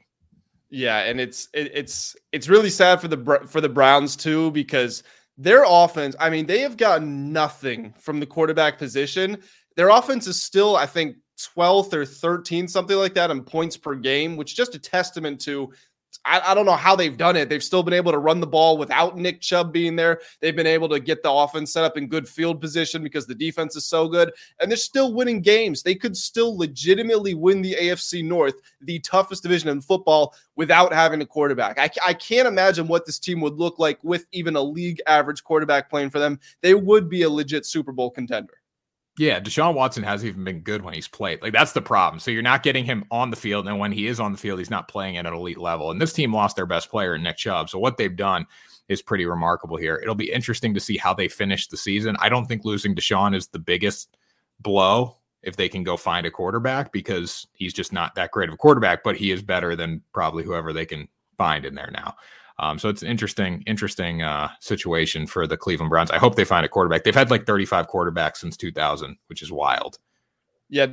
Yeah, 0.69 0.97
and 1.03 1.21
it's 1.21 1.47
it, 1.53 1.71
it's 1.73 2.17
it's 2.33 2.49
really 2.49 2.69
sad 2.69 2.99
for 2.99 3.07
the 3.07 3.47
for 3.47 3.61
the 3.61 3.69
Browns 3.69 4.17
too 4.17 4.51
because 4.51 5.03
their 5.37 5.63
offense, 5.67 6.15
I 6.19 6.29
mean, 6.29 6.45
they 6.45 6.61
have 6.61 6.77
gotten 6.77 7.33
nothing 7.33 7.93
from 7.99 8.19
the 8.19 8.25
quarterback 8.25 8.77
position. 8.77 9.37
Their 9.75 9.89
offense 9.89 10.27
is 10.27 10.41
still, 10.41 10.75
I 10.75 10.85
think, 10.85 11.17
12th 11.37 11.93
or 11.93 12.05
13th, 12.05 12.69
something 12.69 12.95
like 12.95 13.13
that, 13.15 13.31
in 13.31 13.43
points 13.43 13.75
per 13.75 13.95
game, 13.95 14.37
which 14.37 14.55
just 14.55 14.75
a 14.75 14.79
testament 14.79 15.41
to 15.41 15.71
I, 16.23 16.51
I, 16.51 16.53
don't 16.53 16.65
know 16.65 16.73
how 16.73 16.95
they've 16.95 17.17
done 17.17 17.35
it. 17.35 17.49
They've 17.49 17.63
still 17.63 17.83
been 17.83 17.93
able 17.93 18.11
to 18.11 18.17
run 18.17 18.39
the 18.39 18.47
ball 18.47 18.77
without 18.77 19.17
Nick 19.17 19.41
Chubb 19.41 19.73
being 19.73 19.95
there. 19.95 20.21
They've 20.39 20.55
been 20.55 20.67
able 20.67 20.87
to 20.89 20.99
get 20.99 21.23
the 21.23 21.31
offense 21.31 21.73
set 21.73 21.83
up 21.83 21.97
in 21.97 22.07
good 22.07 22.27
field 22.27 22.61
position 22.61 23.03
because 23.03 23.25
the 23.25 23.35
defense 23.35 23.75
is 23.75 23.85
so 23.85 24.07
good. 24.07 24.31
And 24.59 24.69
they're 24.69 24.77
still 24.77 25.13
winning 25.13 25.41
games. 25.41 25.83
They 25.83 25.95
could 25.95 26.15
still 26.15 26.57
legitimately 26.57 27.33
win 27.33 27.61
the 27.61 27.75
AFC 27.75 28.23
North, 28.23 28.55
the 28.81 28.99
toughest 28.99 29.43
division 29.43 29.69
in 29.69 29.81
football, 29.81 30.33
without 30.55 30.93
having 30.93 31.21
a 31.21 31.25
quarterback. 31.25 31.79
I, 31.79 31.89
I 32.05 32.13
can't 32.13 32.47
imagine 32.47 32.87
what 32.87 33.05
this 33.05 33.19
team 33.19 33.41
would 33.41 33.55
look 33.55 33.79
like 33.79 34.03
with 34.03 34.25
even 34.31 34.55
a 34.55 34.61
league 34.61 35.01
average 35.07 35.43
quarterback 35.43 35.89
playing 35.89 36.09
for 36.09 36.19
them. 36.19 36.39
They 36.61 36.73
would 36.73 37.09
be 37.09 37.23
a 37.23 37.29
legit 37.29 37.65
Super 37.65 37.91
Bowl 37.91 38.09
contender. 38.09 38.53
Yeah, 39.17 39.39
Deshaun 39.39 39.75
Watson 39.75 40.03
hasn't 40.03 40.27
even 40.27 40.43
been 40.43 40.59
good 40.59 40.81
when 40.81 40.93
he's 40.93 41.07
played. 41.07 41.41
Like 41.41 41.53
that's 41.53 41.71
the 41.71 41.81
problem. 41.81 42.19
So 42.19 42.31
you're 42.31 42.41
not 42.41 42.63
getting 42.63 42.83
him 42.83 43.05
on 43.11 43.29
the 43.29 43.37
field, 43.37 43.67
and 43.67 43.79
when 43.79 43.91
he 43.93 44.07
is 44.07 44.19
on 44.19 44.33
the 44.33 44.37
field, 44.37 44.59
he's 44.59 44.69
not 44.69 44.89
playing 44.89 45.17
at 45.17 45.25
an 45.25 45.33
elite 45.33 45.57
level. 45.57 45.89
And 45.91 46.01
this 46.01 46.11
team 46.13 46.33
lost 46.33 46.57
their 46.57 46.65
best 46.65 46.89
player, 46.89 47.17
Nick 47.17 47.37
Chubb. 47.37 47.69
So 47.69 47.79
what 47.79 47.97
they've 47.97 48.15
done 48.15 48.45
is 48.89 49.01
pretty 49.01 49.25
remarkable 49.25 49.77
here. 49.77 49.95
It'll 49.95 50.15
be 50.15 50.31
interesting 50.31 50.73
to 50.73 50.79
see 50.79 50.97
how 50.97 51.13
they 51.13 51.27
finish 51.27 51.67
the 51.67 51.77
season. 51.77 52.17
I 52.19 52.29
don't 52.29 52.45
think 52.45 52.65
losing 52.65 52.93
Deshaun 52.93 53.35
is 53.35 53.47
the 53.47 53.59
biggest 53.59 54.17
blow 54.59 55.15
if 55.43 55.55
they 55.55 55.69
can 55.69 55.83
go 55.83 55.95
find 55.95 56.25
a 56.25 56.31
quarterback 56.31 56.91
because 56.91 57.47
he's 57.53 57.73
just 57.73 57.93
not 57.93 58.15
that 58.15 58.31
great 58.31 58.49
of 58.49 58.55
a 58.55 58.57
quarterback, 58.57 59.03
but 59.03 59.15
he 59.15 59.31
is 59.31 59.41
better 59.41 59.75
than 59.75 60.01
probably 60.13 60.43
whoever 60.43 60.73
they 60.73 60.85
can 60.85 61.07
find 61.37 61.65
in 61.65 61.75
there 61.75 61.91
now. 61.93 62.15
Um, 62.57 62.79
so 62.79 62.89
it's 62.89 63.01
an 63.01 63.09
interesting, 63.09 63.63
interesting 63.67 64.21
uh, 64.21 64.49
situation 64.61 65.27
for 65.27 65.45
the 65.45 65.57
Cleveland 65.57 65.89
Browns. 65.89 66.11
I 66.11 66.17
hope 66.17 66.35
they 66.35 66.45
find 66.45 66.65
a 66.65 66.69
quarterback. 66.69 67.03
They've 67.03 67.13
had 67.13 67.29
like 67.29 67.45
35 67.45 67.87
quarterbacks 67.87 68.37
since 68.37 68.55
2000, 68.55 69.17
which 69.27 69.41
is 69.41 69.51
wild. 69.51 69.97
Yeah. 70.69 70.87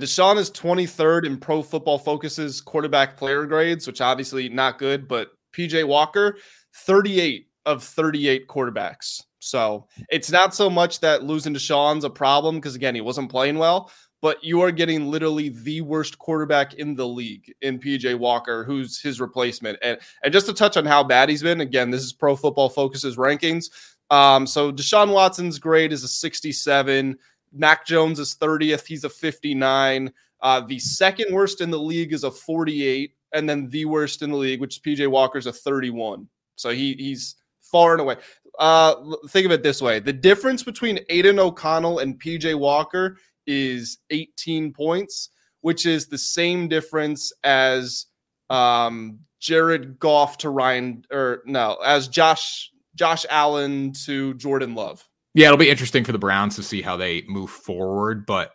Deshaun 0.00 0.38
is 0.38 0.50
23rd 0.50 1.26
in 1.26 1.36
Pro 1.36 1.62
Football 1.62 1.98
Focus's 1.98 2.62
quarterback 2.62 3.16
player 3.18 3.44
grades, 3.44 3.86
which 3.86 4.00
obviously 4.00 4.48
not 4.48 4.78
good, 4.78 5.06
but 5.06 5.32
PJ 5.54 5.86
Walker, 5.86 6.38
38 6.74 7.46
of 7.64 7.82
38 7.84 8.48
quarterbacks 8.48 9.22
So 9.38 9.86
it's 10.10 10.30
not 10.30 10.54
so 10.54 10.68
much 10.68 11.00
that 11.00 11.22
losing 11.22 11.54
Deshaun's 11.54 12.04
a 12.04 12.10
problem 12.10 12.56
because 12.56 12.74
again 12.74 12.94
he 12.94 13.00
wasn't 13.00 13.30
playing 13.30 13.58
well, 13.58 13.90
but 14.22 14.42
you 14.42 14.60
are 14.62 14.70
getting 14.70 15.10
literally 15.10 15.48
the 15.50 15.80
worst 15.80 16.16
quarterback 16.18 16.74
in 16.74 16.94
the 16.94 17.06
league 17.06 17.52
in 17.60 17.78
PJ 17.78 18.16
Walker, 18.16 18.62
who's 18.62 19.00
his 19.00 19.20
replacement. 19.20 19.78
And 19.82 19.98
and 20.22 20.32
just 20.32 20.46
to 20.46 20.54
touch 20.54 20.76
on 20.78 20.86
how 20.86 21.02
bad 21.02 21.28
he's 21.28 21.42
been, 21.42 21.60
again, 21.60 21.90
this 21.90 22.02
is 22.02 22.12
Pro 22.12 22.36
Football 22.36 22.70
Focus's 22.70 23.16
rankings. 23.16 23.66
Um, 24.10 24.46
so 24.46 24.72
Deshaun 24.72 25.12
Watson's 25.12 25.58
grade 25.58 25.92
is 25.92 26.04
a 26.04 26.08
67. 26.08 27.18
Mac 27.52 27.84
Jones 27.84 28.18
is 28.18 28.36
30th. 28.36 28.86
He's 28.86 29.04
a 29.04 29.10
59. 29.10 30.12
Uh, 30.40 30.60
the 30.60 30.78
second 30.78 31.34
worst 31.34 31.60
in 31.60 31.70
the 31.70 31.78
league 31.78 32.12
is 32.12 32.24
a 32.24 32.30
48, 32.30 33.14
and 33.32 33.48
then 33.48 33.68
the 33.70 33.84
worst 33.86 34.22
in 34.22 34.30
the 34.30 34.36
league, 34.36 34.60
which 34.60 34.76
is 34.76 34.82
PJ 34.82 35.10
Walker's 35.10 35.46
a 35.46 35.52
31. 35.52 36.28
So 36.54 36.70
he 36.70 36.94
he's 36.94 37.34
far 37.60 37.92
and 37.92 38.02
away. 38.02 38.16
Uh, 38.58 38.94
think 39.28 39.46
of 39.46 39.52
it 39.52 39.64
this 39.64 39.82
way: 39.82 39.98
the 39.98 40.12
difference 40.12 40.62
between 40.62 41.00
Aidan 41.08 41.40
O'Connell 41.40 41.98
and 41.98 42.20
PJ 42.20 42.56
Walker 42.56 43.16
is 43.46 43.98
18 44.10 44.72
points, 44.72 45.30
which 45.60 45.86
is 45.86 46.06
the 46.06 46.18
same 46.18 46.68
difference 46.68 47.32
as 47.44 48.06
um, 48.50 49.20
Jared 49.40 49.98
Goff 49.98 50.38
to 50.38 50.50
Ryan, 50.50 51.04
or 51.10 51.42
no, 51.46 51.76
as 51.84 52.08
Josh 52.08 52.70
Josh 52.94 53.24
Allen 53.30 53.92
to 54.04 54.34
Jordan 54.34 54.74
Love. 54.74 55.08
Yeah, 55.34 55.46
it'll 55.46 55.56
be 55.56 55.70
interesting 55.70 56.04
for 56.04 56.12
the 56.12 56.18
Browns 56.18 56.56
to 56.56 56.62
see 56.62 56.82
how 56.82 56.96
they 56.96 57.22
move 57.26 57.50
forward, 57.50 58.26
but 58.26 58.52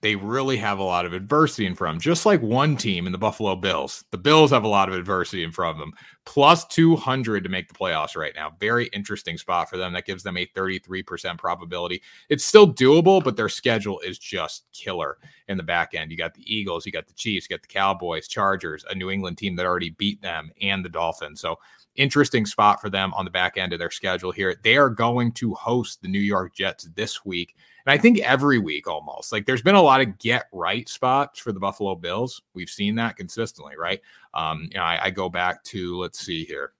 they 0.00 0.14
really 0.14 0.56
have 0.56 0.78
a 0.78 0.84
lot 0.84 1.04
of 1.04 1.12
adversity 1.12 1.66
in 1.66 1.74
front 1.74 1.96
of 1.96 2.02
them, 2.02 2.12
just 2.12 2.24
like 2.24 2.40
one 2.40 2.76
team 2.76 3.06
in 3.06 3.12
the 3.12 3.18
Buffalo 3.18 3.56
Bills. 3.56 4.04
The 4.10 4.18
Bills 4.18 4.50
have 4.50 4.62
a 4.62 4.68
lot 4.68 4.88
of 4.88 4.94
adversity 4.94 5.42
in 5.42 5.50
front 5.50 5.76
of 5.76 5.80
them, 5.80 5.92
plus 6.24 6.64
200 6.66 7.42
to 7.42 7.50
make 7.50 7.66
the 7.66 7.74
playoffs 7.74 8.16
right 8.16 8.32
now. 8.36 8.52
Very 8.60 8.86
interesting 8.88 9.36
spot 9.36 9.68
for 9.68 9.76
them. 9.76 9.92
That 9.92 10.06
gives 10.06 10.22
them 10.22 10.36
a 10.36 10.46
33% 10.46 11.36
probability. 11.38 12.00
It's 12.28 12.44
still 12.44 12.72
doable, 12.72 13.22
but 13.22 13.36
their 13.36 13.48
schedule 13.48 13.98
is 14.00 14.18
just 14.18 14.66
killer 14.72 15.18
in 15.48 15.56
the 15.56 15.62
back 15.64 15.94
end. 15.94 16.12
You 16.12 16.16
got 16.16 16.34
the 16.34 16.44
Eagles, 16.46 16.86
you 16.86 16.92
got 16.92 17.08
the 17.08 17.14
Chiefs, 17.14 17.48
you 17.48 17.56
got 17.56 17.62
the 17.62 17.72
Cowboys, 17.72 18.28
Chargers, 18.28 18.84
a 18.88 18.94
New 18.94 19.10
England 19.10 19.38
team 19.38 19.56
that 19.56 19.66
already 19.66 19.90
beat 19.90 20.22
them, 20.22 20.50
and 20.62 20.84
the 20.84 20.90
Dolphins. 20.90 21.40
So 21.40 21.56
interesting 21.98 22.46
spot 22.46 22.80
for 22.80 22.88
them 22.88 23.12
on 23.14 23.24
the 23.24 23.30
back 23.30 23.58
end 23.58 23.72
of 23.72 23.78
their 23.78 23.90
schedule 23.90 24.32
here. 24.32 24.56
They 24.62 24.76
are 24.76 24.88
going 24.88 25.32
to 25.32 25.52
host 25.54 26.00
the 26.00 26.08
New 26.08 26.20
York 26.20 26.54
Jets 26.54 26.88
this 26.94 27.24
week. 27.24 27.56
And 27.84 27.92
I 27.92 27.98
think 27.98 28.20
every 28.20 28.58
week 28.58 28.86
almost. 28.86 29.32
Like 29.32 29.44
there's 29.44 29.62
been 29.62 29.74
a 29.74 29.82
lot 29.82 30.00
of 30.00 30.18
get 30.18 30.46
right 30.52 30.88
spots 30.88 31.38
for 31.40 31.52
the 31.52 31.60
Buffalo 31.60 31.94
Bills. 31.94 32.40
We've 32.54 32.70
seen 32.70 32.94
that 32.94 33.16
consistently, 33.16 33.74
right? 33.76 34.00
Um, 34.32 34.68
you 34.70 34.78
know, 34.78 34.84
I, 34.84 34.98
I 35.04 35.10
go 35.10 35.28
back 35.28 35.62
to 35.64 35.98
let's 35.98 36.20
see 36.20 36.44
here. 36.44 36.72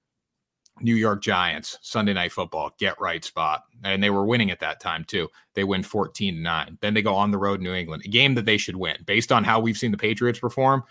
New 0.80 0.94
York 0.94 1.20
Giants, 1.20 1.76
Sunday 1.82 2.12
night 2.12 2.30
football, 2.30 2.70
get 2.78 3.00
right 3.00 3.24
spot. 3.24 3.64
And 3.82 4.00
they 4.00 4.10
were 4.10 4.24
winning 4.24 4.52
at 4.52 4.60
that 4.60 4.80
time 4.80 5.04
too. 5.04 5.28
They 5.54 5.64
win 5.64 5.82
14 5.82 6.36
to 6.36 6.40
9. 6.40 6.78
Then 6.80 6.94
they 6.94 7.02
go 7.02 7.16
on 7.16 7.32
the 7.32 7.38
road 7.38 7.60
New 7.60 7.74
England, 7.74 8.04
a 8.04 8.08
game 8.08 8.36
that 8.36 8.44
they 8.44 8.58
should 8.58 8.76
win 8.76 8.96
based 9.04 9.32
on 9.32 9.42
how 9.42 9.58
we've 9.58 9.76
seen 9.76 9.90
the 9.90 9.98
Patriots 9.98 10.38
perform. 10.38 10.84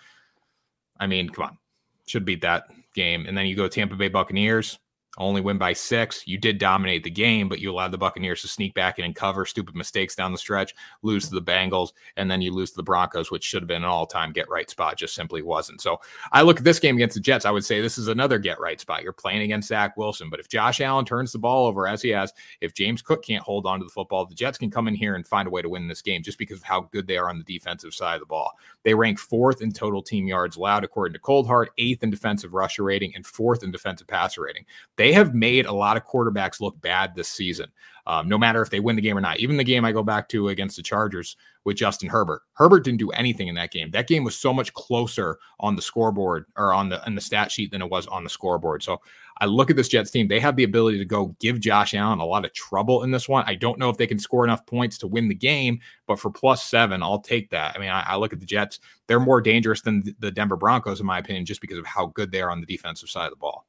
I 0.99 1.07
mean, 1.07 1.29
come 1.29 1.45
on. 1.45 1.57
Should 2.05 2.25
beat 2.25 2.41
that 2.41 2.67
game. 2.97 3.25
And 3.25 3.37
then 3.37 3.45
you 3.45 3.55
go 3.55 3.69
Tampa 3.69 3.95
Bay 3.95 4.09
Buccaneers, 4.09 4.77
only 5.17 5.41
win 5.41 5.57
by 5.57 5.73
six. 5.73 6.27
You 6.27 6.37
did 6.37 6.57
dominate 6.57 7.03
the 7.03 7.09
game, 7.09 7.49
but 7.49 7.59
you 7.59 7.71
allowed 7.71 7.91
the 7.91 7.97
Buccaneers 7.97 8.41
to 8.41 8.47
sneak 8.47 8.73
back 8.73 8.99
in 8.99 9.05
and 9.05 9.15
cover 9.15 9.45
stupid 9.45 9.75
mistakes 9.75 10.15
down 10.15 10.31
the 10.31 10.37
stretch, 10.37 10.73
lose 11.01 11.27
to 11.29 11.35
the 11.35 11.41
Bengals, 11.41 11.91
and 12.15 12.29
then 12.29 12.41
you 12.41 12.53
lose 12.53 12.71
to 12.71 12.77
the 12.77 12.83
Broncos, 12.83 13.31
which 13.31 13.43
should 13.43 13.61
have 13.61 13.67
been 13.67 13.83
an 13.83 13.89
all 13.89 14.05
time 14.05 14.31
get 14.31 14.49
right 14.49 14.69
spot, 14.69 14.97
just 14.97 15.15
simply 15.15 15.41
wasn't. 15.41 15.81
So 15.81 15.99
I 16.31 16.41
look 16.41 16.59
at 16.59 16.63
this 16.63 16.79
game 16.79 16.95
against 16.95 17.15
the 17.15 17.21
Jets. 17.21 17.45
I 17.45 17.51
would 17.51 17.65
say 17.65 17.81
this 17.81 17.97
is 17.97 18.07
another 18.07 18.39
get 18.39 18.59
right 18.59 18.79
spot. 18.79 19.03
You're 19.03 19.13
playing 19.13 19.41
against 19.41 19.69
Zach 19.69 19.97
Wilson, 19.97 20.29
but 20.29 20.39
if 20.39 20.47
Josh 20.47 20.81
Allen 20.81 21.05
turns 21.05 21.31
the 21.31 21.39
ball 21.39 21.67
over 21.67 21.87
as 21.87 22.01
he 22.01 22.09
has, 22.09 22.33
if 22.61 22.73
James 22.73 23.01
Cook 23.01 23.23
can't 23.23 23.43
hold 23.43 23.65
on 23.65 23.79
to 23.79 23.85
the 23.85 23.91
football, 23.91 24.25
the 24.25 24.35
Jets 24.35 24.57
can 24.57 24.69
come 24.71 24.87
in 24.87 24.95
here 24.95 25.15
and 25.15 25.27
find 25.27 25.47
a 25.47 25.51
way 25.51 25.61
to 25.61 25.69
win 25.69 25.87
this 25.87 26.01
game 26.01 26.23
just 26.23 26.37
because 26.37 26.57
of 26.57 26.63
how 26.63 26.81
good 26.91 27.07
they 27.07 27.17
are 27.17 27.29
on 27.29 27.37
the 27.37 27.43
defensive 27.43 27.93
side 27.93 28.15
of 28.15 28.21
the 28.21 28.25
ball. 28.25 28.51
They 28.83 28.93
rank 28.93 29.19
fourth 29.19 29.61
in 29.61 29.71
total 29.71 30.01
team 30.01 30.27
yards 30.27 30.55
allowed, 30.55 30.83
according 30.83 31.13
to 31.13 31.19
Cold 31.19 31.47
Hard, 31.47 31.69
eighth 31.77 32.03
in 32.03 32.09
defensive 32.09 32.53
rusher 32.53 32.83
rating, 32.83 33.15
and 33.15 33.25
fourth 33.25 33.63
in 33.63 33.71
defensive 33.71 34.07
passer 34.07 34.43
rating. 34.43 34.65
They 34.95 35.06
have 35.13 35.33
made 35.33 35.65
a 35.65 35.73
lot 35.73 35.97
of 35.97 36.05
quarterbacks 36.05 36.61
look 36.61 36.79
bad 36.81 37.15
this 37.15 37.29
season, 37.29 37.71
um, 38.05 38.27
no 38.27 38.37
matter 38.37 38.61
if 38.61 38.69
they 38.69 38.79
win 38.79 38.95
the 38.95 39.01
game 39.01 39.17
or 39.17 39.21
not. 39.21 39.39
Even 39.39 39.57
the 39.57 39.63
game 39.63 39.85
I 39.85 39.91
go 39.91 40.03
back 40.03 40.29
to 40.29 40.49
against 40.49 40.77
the 40.77 40.83
Chargers 40.83 41.35
with 41.65 41.77
Justin 41.77 42.09
Herbert, 42.09 42.41
Herbert 42.53 42.83
didn't 42.83 42.99
do 42.99 43.11
anything 43.11 43.47
in 43.47 43.55
that 43.55 43.71
game. 43.71 43.91
That 43.91 44.07
game 44.07 44.23
was 44.23 44.37
so 44.37 44.53
much 44.53 44.73
closer 44.73 45.37
on 45.59 45.75
the 45.75 45.81
scoreboard 45.81 46.45
or 46.55 46.73
on 46.73 46.89
the 46.89 47.05
on 47.05 47.15
the 47.15 47.21
stat 47.21 47.51
sheet 47.51 47.71
than 47.71 47.81
it 47.81 47.89
was 47.89 48.07
on 48.07 48.23
the 48.23 48.29
scoreboard. 48.29 48.83
So 48.83 49.01
I 49.39 49.45
look 49.45 49.69
at 49.69 49.75
this 49.75 49.87
Jets 49.89 50.09
team. 50.09 50.27
They 50.27 50.39
have 50.39 50.55
the 50.55 50.63
ability 50.63 50.97
to 50.97 51.05
go 51.05 51.35
give 51.39 51.59
Josh 51.59 51.93
Allen 51.93 52.19
a 52.19 52.25
lot 52.25 52.45
of 52.45 52.53
trouble 52.53 53.03
in 53.03 53.11
this 53.11 53.29
one. 53.29 53.43
I 53.45 53.55
don't 53.55 53.77
know 53.77 53.89
if 53.89 53.97
they 53.97 54.07
can 54.07 54.19
score 54.19 54.43
enough 54.43 54.65
points 54.65 54.97
to 54.99 55.07
win 55.07 55.27
the 55.27 55.35
game, 55.35 55.79
but 56.07 56.19
for 56.19 56.31
plus 56.31 56.63
seven, 56.63 57.03
I'll 57.03 57.19
take 57.19 57.49
that. 57.51 57.75
I 57.75 57.79
mean, 57.79 57.89
I, 57.89 58.03
I 58.07 58.15
look 58.15 58.33
at 58.33 58.39
the 58.39 58.45
Jets. 58.45 58.79
They're 59.07 59.19
more 59.19 59.41
dangerous 59.41 59.81
than 59.81 60.03
the 60.19 60.31
Denver 60.31 60.55
Broncos, 60.55 60.99
in 60.99 61.05
my 61.05 61.19
opinion, 61.19 61.45
just 61.45 61.61
because 61.61 61.77
of 61.77 61.85
how 61.85 62.07
good 62.07 62.31
they 62.31 62.41
are 62.41 62.49
on 62.49 62.61
the 62.61 62.65
defensive 62.65 63.09
side 63.09 63.25
of 63.25 63.31
the 63.31 63.37
ball. 63.37 63.67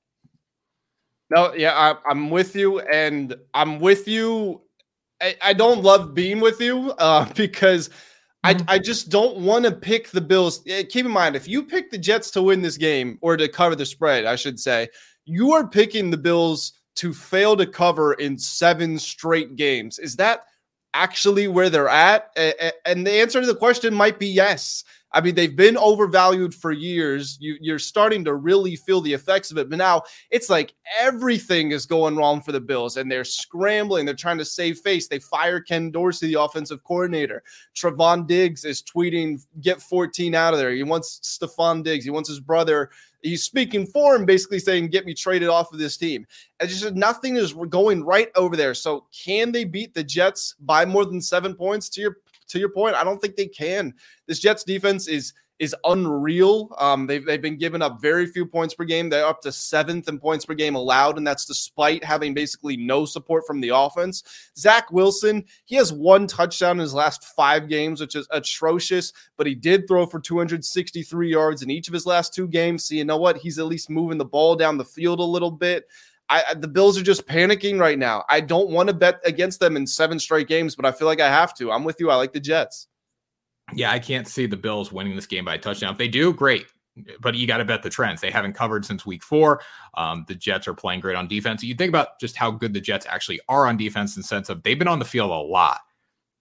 No, 1.31 1.53
yeah, 1.55 1.73
I, 1.75 2.11
am 2.11 2.31
with 2.31 2.57
you, 2.57 2.81
and 2.81 3.35
I'm 3.53 3.81
with 3.81 4.09
you. 4.09 4.63
I, 5.21 5.37
I 5.43 5.53
don't 5.53 5.83
love 5.83 6.15
being 6.15 6.41
with 6.41 6.61
you 6.61 6.93
uh, 6.99 7.31
because 7.37 7.91
I, 8.45 8.55
mm-hmm. 8.55 8.71
I 8.71 8.79
just 8.79 9.11
don't 9.11 9.39
want 9.39 9.65
to 9.65 9.73
pick 9.73 10.11
the 10.11 10.21
Bills. 10.21 10.63
Keep 10.65 11.07
in 11.07 11.11
mind, 11.11 11.37
if 11.37 11.49
you 11.49 11.63
pick 11.63 11.91
the 11.91 11.99
Jets 11.99 12.31
to 12.33 12.43
win 12.43 12.63
this 12.63 12.77
game 12.77 13.19
or 13.21 13.37
to 13.37 13.49
cover 13.49 13.75
the 13.75 13.87
spread, 13.87 14.25
I 14.25 14.37
should 14.37 14.59
say, 14.59 14.89
you 15.25 15.53
are 15.53 15.67
picking 15.67 16.11
the 16.11 16.17
Bills 16.17 16.73
to 16.97 17.13
fail 17.13 17.57
to 17.57 17.67
cover 17.67 18.15
in 18.15 18.39
seven 18.39 18.99
straight 18.99 19.57
games. 19.57 19.99
Is 19.99 20.17
that 20.17 20.45
actually 20.95 21.47
where 21.47 21.69
they're 21.69 21.89
at? 21.89 22.31
And 22.87 23.07
the 23.07 23.13
answer 23.13 23.41
to 23.41 23.47
the 23.47 23.55
question 23.55 23.95
might 23.95 24.19
be 24.19 24.27
yes. 24.27 24.85
I 25.13 25.23
mean, 25.23 25.35
they've 25.35 25.57
been 25.57 25.79
overvalued 25.79 26.55
for 26.55 26.71
years. 26.71 27.39
You, 27.41 27.75
are 27.75 27.79
starting 27.79 28.25
to 28.25 28.35
really 28.35 28.77
feel 28.77 29.01
the 29.01 29.13
effects 29.13 29.51
of 29.51 29.57
it. 29.57 29.71
But 29.71 29.79
now 29.79 30.03
it's 30.31 30.51
like 30.51 30.75
everything 31.01 31.73
is 31.73 31.87
going 31.87 32.17
wrong 32.17 32.43
for 32.43 32.53
the 32.53 32.61
Bills, 32.61 32.99
and 32.99 33.11
they're 33.11 33.25
scrambling. 33.25 34.05
They're 34.05 34.15
trying 34.15 34.39
to 34.39 34.45
save 34.45 34.79
face. 34.79 35.09
They 35.09 35.19
fire 35.19 35.61
Ken 35.61 35.91
Dorsey, 35.91 36.27
the 36.27 36.41
offensive 36.41 36.85
coordinator. 36.85 37.43
Trevon 37.75 38.27
Diggs 38.27 38.65
is 38.65 38.83
tweeting, 38.83 39.41
"Get 39.63 39.81
14 39.81 40.35
out 40.35 40.53
of 40.53 40.61
there." 40.61 40.73
He 40.73 40.83
wants 40.83 41.21
Stefon 41.23 41.83
Diggs. 41.83 42.05
He 42.05 42.11
wants 42.11 42.29
his 42.29 42.41
brother. 42.41 42.91
He's 43.23 43.43
speaking 43.43 43.87
for 43.87 44.15
him, 44.15 44.27
basically 44.27 44.61
saying, 44.61 44.89
"Get 44.89 45.07
me 45.07 45.15
traded 45.15 45.49
off 45.49 45.73
of 45.73 45.79
this 45.79 45.97
team." 45.97 46.27
And 46.61 46.69
just 46.69 46.95
nothing 46.95 47.37
is 47.37 47.53
going 47.53 48.05
right 48.05 48.31
over 48.37 48.57
there. 48.57 48.75
So, 48.75 49.07
can 49.25 49.53
they 49.53 49.65
beat 49.65 49.95
the 49.95 50.05
Jets 50.05 50.55
by 50.61 50.85
more 50.85 51.05
than 51.05 51.21
seven 51.21 51.55
points? 51.55 51.89
To 51.91 52.01
your 52.01 52.19
to 52.49 52.59
your 52.59 52.71
point, 52.71 52.97
I 52.97 53.05
don't 53.05 53.21
think 53.21 53.37
they 53.37 53.47
can. 53.47 53.95
This 54.27 54.41
Jets 54.41 54.65
defense 54.65 55.09
is 55.09 55.33
is 55.59 55.75
unreal. 55.85 56.75
Um, 56.79 57.07
they've, 57.07 57.25
they've 57.25 57.43
been 57.43 57.59
giving 57.59 57.83
up 57.83 58.01
very 58.01 58.27
few 58.27 58.47
points 58.47 58.75
per 58.75 58.85
game. 58.85 59.09
They're 59.09 59.27
up 59.27 59.41
to 59.43 59.53
seventh 59.53 60.09
in 60.09 60.19
points 60.19 60.45
per 60.45 60.55
game 60.55 60.77
allowed, 60.77 61.19
and 61.19 61.27
that's 61.27 61.45
despite 61.45 62.05
having 62.05 62.33
basically 62.33 62.77
no 62.77 63.05
support 63.05 63.45
from 63.47 63.61
the 63.61 63.71
offense. 63.71 64.51
Zach 64.57 64.91
Wilson, 64.93 65.45
he 65.65 65.75
has 65.77 65.93
one 65.93 66.27
touchdown 66.27 66.77
in 66.77 66.79
his 66.79 66.95
last 66.95 67.25
five 67.25 67.69
games, 67.69 68.01
which 68.01 68.15
is 68.15 68.29
atrocious, 68.31 69.13
but 69.37 69.47
he 69.47 69.55
did 69.55 69.89
throw 69.89 70.07
for 70.07 70.21
263 70.21 71.31
yards 71.31 71.63
in 71.63 71.71
each 71.71 71.89
of 71.89 71.95
his 71.95 72.07
last 72.07 72.33
two 72.33 72.47
games. 72.47 72.85
So, 72.85 72.95
you 72.95 73.05
know 73.05 73.19
what? 73.19 73.39
He's 73.39 73.59
at 73.59 73.67
least 73.67 73.91
moving 73.91 74.19
the 74.19 74.25
ball 74.25 74.55
down 74.55 74.79
the 74.79 74.85
field 74.85 75.19
a 75.19 75.25
little 75.25 75.51
bit. 75.51 75.87
I, 76.31 76.55
the 76.55 76.69
Bills 76.69 76.99
are 76.99 77.03
just 77.03 77.27
panicking 77.27 77.81
right 77.81 77.99
now. 77.99 78.25
I 78.29 78.41
don't 78.41 78.71
want 78.71 78.89
to 78.89 78.95
bet 78.95 79.21
against 79.25 79.61
them 79.61 79.77
in 79.77 79.87
seven 79.87 80.19
straight 80.19 80.49
games, 80.49 80.77
but 80.77 80.85
I 80.85 80.93
feel 80.93 81.07
like 81.07 81.21
I 81.21 81.29
have 81.29 81.55
to. 81.55 81.73
I'm 81.73 81.85
with 81.85 82.01
you. 82.01 82.11
I 82.11 82.17
like 82.17 82.33
the 82.33 82.41
Jets. 82.41 82.89
Yeah, 83.75 83.91
I 83.91 83.99
can't 83.99 84.27
see 84.27 84.47
the 84.47 84.57
Bills 84.57 84.93
winning 84.93 85.17
this 85.17 85.27
game 85.27 85.45
by 85.45 85.55
a 85.55 85.59
touchdown. 85.59 85.93
If 85.93 85.99
they 85.99 86.09
do, 86.09 86.33
great. 86.33 86.67
But 87.21 87.35
you 87.37 87.47
got 87.47 87.59
to 87.59 87.65
bet 87.65 87.83
the 87.83 87.91
trends. 87.91 88.21
They 88.21 88.31
haven't 88.31 88.55
covered 88.55 88.85
since 88.85 89.07
week 89.07 89.23
four. 89.23 89.61
Um, 89.95 90.25
the 90.27 90.35
Jets 90.35 90.67
are 90.67 90.75
playing 90.75 91.01
great 91.01 91.17
on 91.17 91.29
defense. 91.29 91.63
You 91.63 91.75
think 91.75 91.91
about 91.91 92.19
just 92.19 92.37
how 92.37 92.51
good 92.51 92.75
the 92.75 92.81
Jets 92.81 93.07
actually 93.09 93.41
are 93.49 93.67
on 93.67 93.77
defense 93.77 94.17
in 94.17 94.23
the 94.23 94.27
sense 94.27 94.49
of 94.49 94.63
they've 94.63 94.79
been 94.79 94.89
on 94.89 94.99
the 94.99 95.05
field 95.05 95.31
a 95.31 95.35
lot. 95.35 95.81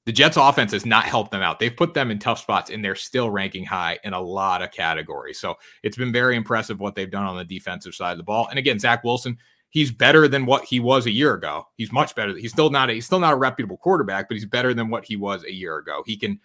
The 0.08 0.13
Jets 0.13 0.38
offense 0.38 0.72
has 0.72 0.86
not 0.86 1.03
helped 1.03 1.32
them 1.32 1.41
out. 1.41 1.60
They've 1.60 1.75
put 1.75 1.94
them 1.94 2.12
in 2.12 2.17
tough 2.17 2.39
spots 2.39 2.72
and 2.72 2.84
they're 2.84 2.96
still 2.96 3.29
ranking 3.29 3.65
high 3.65 4.00
in 4.06 4.13
a 4.13 4.22
lot 4.22 4.62
of 4.62 4.72
categories. 4.72 5.38
So 5.38 5.56
it's 5.84 5.98
been 5.98 6.13
very 6.13 6.38
impressive 6.38 6.79
what 6.79 6.96
they've 6.96 7.12
done 7.12 7.25
on 7.25 7.36
the 7.36 7.44
defensive 7.44 7.94
side 7.94 8.13
of 8.13 8.17
the 8.17 8.24
ball. 8.24 8.48
And 8.48 8.58
again, 8.58 8.79
Zach 8.79 9.03
Wilson, 9.03 9.38
he's 9.77 9.91
better 9.91 10.27
than 10.27 10.48
what 10.48 10.65
he 10.65 10.79
was 10.79 11.05
a 11.05 11.12
year 11.12 11.36
ago. 11.36 11.67
He's 11.75 11.91
much 11.91 12.15
better. 12.15 12.36
He's 12.36 12.51
still 12.51 12.72
not 12.72 12.89
a, 12.89 12.93
he's 12.93 13.05
still 13.05 13.19
not 13.19 13.34
a 13.34 13.36
reputable 13.36 13.77
quarterback, 13.77 14.27
but 14.27 14.34
he's 14.34 14.43
better 14.43 14.74
than 14.74 14.89
what 14.89 15.05
he 15.05 15.15
was 15.15 15.43
a 15.43 15.53
year 15.53 15.77
ago. 15.77 16.01
He 16.03 16.17
can 16.17 16.39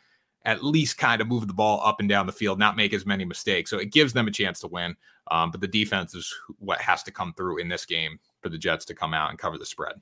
at 0.45 0.63
least 0.63 0.99
kind 0.99 1.23
of 1.23 1.29
move 1.29 1.47
the 1.47 1.55
ball 1.55 1.81
up 1.83 1.99
and 1.99 2.11
down 2.11 2.27
the 2.27 2.33
field, 2.33 2.59
not 2.59 2.77
make 2.77 2.93
as 2.93 3.07
many 3.07 3.25
mistakes. 3.25 3.71
So 3.71 3.79
it 3.79 3.91
gives 3.91 4.13
them 4.13 4.29
a 4.29 4.31
chance 4.31 4.61
to 4.61 4.69
win. 4.69 4.97
Um, 5.31 5.51
but 5.51 5.63
the 5.63 5.67
defense 5.67 6.15
is 6.15 6.31
what 6.59 6.79
has 6.83 7.03
to 7.05 7.11
come 7.11 7.33
through 7.33 7.57
in 7.57 7.69
this 7.69 7.87
game 7.87 8.21
for 8.43 8.51
the 8.51 8.59
Jets 8.59 8.85
to 8.85 8.95
come 8.95 9.15
out 9.15 9.31
and 9.31 9.39
cover 9.39 9.57
the 9.57 9.65
spread. 9.65 9.95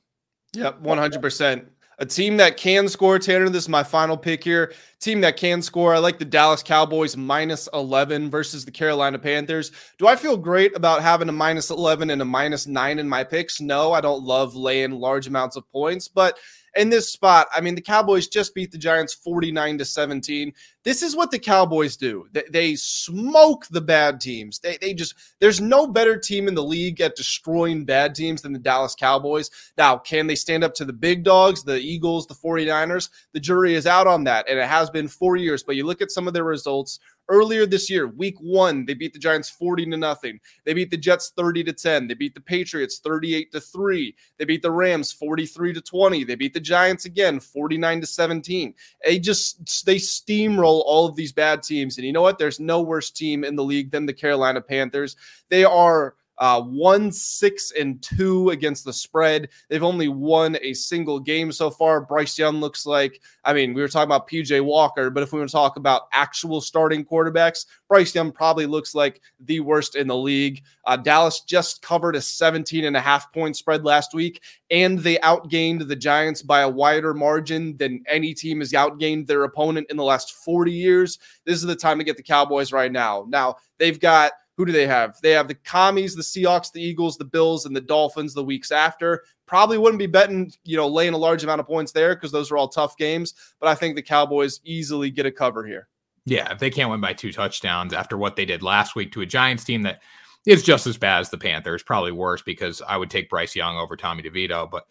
Yep, 0.55 0.81
one 0.81 0.99
hundred 0.99 1.23
percent. 1.23 1.71
A 2.01 2.07
team 2.07 2.39
that 2.39 2.57
can 2.57 2.89
score, 2.89 3.19
Tanner. 3.19 3.51
This 3.51 3.65
is 3.65 3.69
my 3.69 3.83
final 3.83 4.17
pick 4.17 4.43
here. 4.43 4.73
Team 5.01 5.21
that 5.21 5.37
can 5.37 5.61
score. 5.61 5.95
I 5.95 5.99
like 5.99 6.19
the 6.19 6.25
Dallas 6.25 6.63
Cowboys 6.63 7.15
minus 7.15 7.69
11 7.75 8.31
versus 8.31 8.65
the 8.65 8.71
Carolina 8.71 9.19
Panthers. 9.19 9.71
Do 9.99 10.09
I 10.09 10.17
feel 10.17 10.39
great 10.39 10.75
about 10.75 11.03
having 11.03 11.29
a 11.29 11.33
minus 11.33 11.69
11 11.69 12.09
and 12.09 12.23
a 12.23 12.25
minus 12.25 12.67
nine 12.67 12.99
in 12.99 13.07
my 13.07 13.23
picks? 13.23 13.61
No, 13.61 13.93
I 13.93 14.01
don't 14.01 14.25
love 14.25 14.57
laying 14.57 14.93
large 14.93 15.27
amounts 15.27 15.57
of 15.57 15.71
points, 15.71 16.09
but 16.09 16.39
in 16.77 16.91
this 16.91 17.13
spot, 17.13 17.49
I 17.55 17.61
mean, 17.61 17.75
the 17.75 17.81
Cowboys 17.81 18.29
just 18.29 18.55
beat 18.55 18.71
the 18.71 18.79
Giants 18.79 19.15
49 19.15 19.79
to 19.79 19.85
17. 19.85 20.53
This 20.85 21.03
is 21.03 21.17
what 21.17 21.31
the 21.31 21.39
Cowboys 21.39 21.97
do. 21.97 22.27
They, 22.33 22.45
they 22.51 22.75
smoke 22.77 23.67
the 23.69 23.81
bad 23.81 24.21
teams. 24.21 24.59
They, 24.59 24.79
they 24.81 24.95
just, 24.95 25.15
there's 25.41 25.61
no 25.61 25.87
better 25.87 26.17
team 26.17 26.49
in 26.49 26.55
the 26.55 26.63
league 26.63 27.01
at 27.01 27.17
destroying 27.17 27.85
bad 27.85 28.15
teams 28.15 28.43
than 28.43 28.53
the 28.53 28.59
Dallas 28.59 28.95
Cowboys. 28.95 29.51
Now, 29.77 29.99
can 29.99 30.27
they 30.27 30.35
stand 30.35 30.65
up 30.65 30.75
to 30.75 30.85
the 30.85 30.93
big 30.93 31.25
dogs, 31.25 31.63
the 31.63 31.79
Eagles, 31.79 32.27
the 32.27 32.35
49ers? 32.35 33.11
The 33.33 33.41
jury 33.41 33.75
is 33.75 33.87
out 33.87 34.07
on 34.07 34.25
that, 34.25 34.49
and 34.49 34.59
it 34.59 34.69
has 34.69 34.91
been 34.91 35.09
four 35.09 35.37
years. 35.37 35.63
But 35.63 35.77
you 35.77 35.85
look 35.85 36.01
at 36.01 36.11
some 36.11 36.29
of 36.29 36.35
their 36.35 36.45
results 36.45 37.01
Earlier 37.31 37.65
this 37.65 37.89
year, 37.89 38.09
week 38.09 38.35
one, 38.41 38.85
they 38.85 38.95
beat 38.95 39.13
the 39.13 39.19
Giants 39.21 39.49
40 39.49 39.87
to 39.87 39.97
nothing. 39.97 40.41
They 40.65 40.75
beat 40.75 40.91
the 40.91 40.97
Jets 40.97 41.33
30 41.37 41.63
to 41.63 41.73
10. 41.73 42.09
They 42.09 42.15
beat 42.15 42.35
the 42.35 42.41
Patriots 42.41 42.99
38 42.99 43.53
to 43.53 43.61
3. 43.61 44.17
They 44.37 44.45
beat 44.45 44.63
the 44.63 44.71
Rams 44.73 45.13
43 45.13 45.73
to 45.75 45.81
20. 45.81 46.25
They 46.25 46.35
beat 46.35 46.55
the 46.55 46.61
Giants 46.61 47.05
again 47.05 47.39
49 47.39 48.01
to 48.01 48.07
17. 48.07 48.75
They 49.05 49.21
just 49.21 49.87
they 49.87 49.97
steamroll 49.97 50.83
all 50.85 51.07
of 51.07 51.15
these 51.15 51.33
bad 51.33 51.63
teams. 51.63 51.99
And 51.99 52.07
you 52.07 52.13
know 52.13 52.23
what? 52.23 52.37
There's 52.37 52.59
no 52.59 52.83
worse 52.83 53.13
team 53.13 53.45
in 53.45 53.55
the 53.55 53.65
league 53.65 53.93
than 53.93 54.07
the 54.07 54.13
Carolina 54.13 54.61
Panthers. 54.61 55.15
They 55.51 55.63
are 55.63 56.17
uh, 56.41 56.63
one 56.63 57.13
six 57.13 57.71
and 57.79 58.03
two 58.03 58.49
against 58.49 58.85
the 58.87 58.93
spread. 58.93 59.49
They've 59.69 59.83
only 59.83 60.09
won 60.09 60.57
a 60.63 60.73
single 60.73 61.21
game 61.21 61.53
so 61.53 61.71
far. 61.71 62.01
Bryce 62.01 62.39
Young 62.39 62.61
looks 62.61 62.87
like, 62.87 63.21
I 63.45 63.53
mean, 63.53 63.75
we 63.75 63.83
were 63.83 63.89
talking 63.89 64.09
about 64.09 64.27
PJ 64.27 64.65
Walker, 64.65 65.11
but 65.11 65.23
if 65.23 65.33
we 65.33 65.39
want 65.39 65.51
to 65.51 65.53
talk 65.53 65.77
about 65.77 66.09
actual 66.13 66.63
starting 66.63 67.05
quarterbacks, 67.05 67.67
Bryce 67.89 68.15
Young 68.15 68.33
probably 68.33 68.65
looks 68.65 68.95
like 68.95 69.21
the 69.41 69.61
worst 69.61 69.97
in 69.97 70.07
the 70.07 70.17
league. 70.17 70.63
Uh, 70.87 70.97
Dallas 70.97 71.41
just 71.41 71.83
covered 71.83 72.17
a 72.17 72.23
17 72.23 72.87
and 72.87 72.97
a 72.97 73.01
half 73.01 73.31
point 73.35 73.55
spread 73.55 73.85
last 73.85 74.15
week, 74.15 74.43
and 74.71 74.99
they 74.99 75.19
outgained 75.19 75.87
the 75.87 75.97
Giants 75.97 76.41
by 76.41 76.63
a 76.63 76.69
wider 76.69 77.13
margin 77.13 77.77
than 77.77 78.03
any 78.09 78.33
team 78.33 78.61
has 78.61 78.73
outgained 78.73 79.27
their 79.27 79.45
opponent 79.45 79.89
in 79.91 79.99
the 79.99 80.05
last 80.05 80.33
40 80.43 80.73
years. 80.73 81.19
This 81.45 81.57
is 81.57 81.63
the 81.63 81.77
time 81.77 81.99
to 81.99 82.05
get 82.05 82.17
the 82.17 82.23
Cowboys 82.23 82.73
right 82.73 82.91
now. 82.91 83.27
Now, 83.29 83.57
they've 83.79 84.01
got 84.01 84.33
who 84.61 84.67
do 84.67 84.73
they 84.73 84.87
have? 84.87 85.19
They 85.23 85.31
have 85.31 85.49
the 85.49 85.55
commies, 85.55 86.15
the 86.15 86.21
Seahawks, 86.21 86.71
the 86.71 86.83
Eagles, 86.83 87.17
the 87.17 87.25
Bills, 87.25 87.65
and 87.65 87.75
the 87.75 87.81
Dolphins 87.81 88.35
the 88.35 88.45
weeks 88.45 88.71
after. 88.71 89.23
Probably 89.47 89.79
wouldn't 89.79 89.99
be 89.99 90.07
betting, 90.07 90.53
you 90.65 90.77
know, 90.77 90.87
laying 90.87 91.15
a 91.15 91.17
large 91.17 91.43
amount 91.43 91.61
of 91.61 91.67
points 91.67 91.93
there 91.93 92.15
because 92.15 92.31
those 92.31 92.51
are 92.51 92.59
all 92.59 92.69
tough 92.69 92.95
games. 92.99 93.33
But 93.59 93.71
I 93.71 93.75
think 93.75 93.97
the 93.97 94.03
Cowboys 94.03 94.61
easily 94.63 95.11
get 95.11 95.25
a 95.25 95.33
cover 95.33 95.67
here. 95.67 95.89
Yeah, 96.27 96.53
if 96.53 96.59
they 96.59 96.69
can't 96.69 96.91
win 96.91 97.01
by 97.01 97.15
two 97.15 97.33
touchdowns 97.33 97.95
after 97.95 98.19
what 98.19 98.37
they 98.37 98.45
did 98.45 98.63
last 98.63 98.95
week 98.95 99.13
to 99.13 99.23
a 99.23 99.27
Giants 99.27 99.65
team 99.65 99.81
that 99.85 100.03
is 100.47 100.63
just 100.63 100.87
as 100.87 100.99
bad 100.99 101.21
as 101.21 101.31
the 101.31 101.39
Panthers, 101.39 101.83
probably 101.83 102.13
worse 102.13 102.43
because 102.43 102.83
I 102.87 102.99
would 102.99 103.09
take 103.09 103.31
Bryce 103.31 103.57
Young 103.57 103.79
over 103.79 103.97
Tommy 103.97 104.23
DeVito, 104.23 104.71
but 104.71 104.85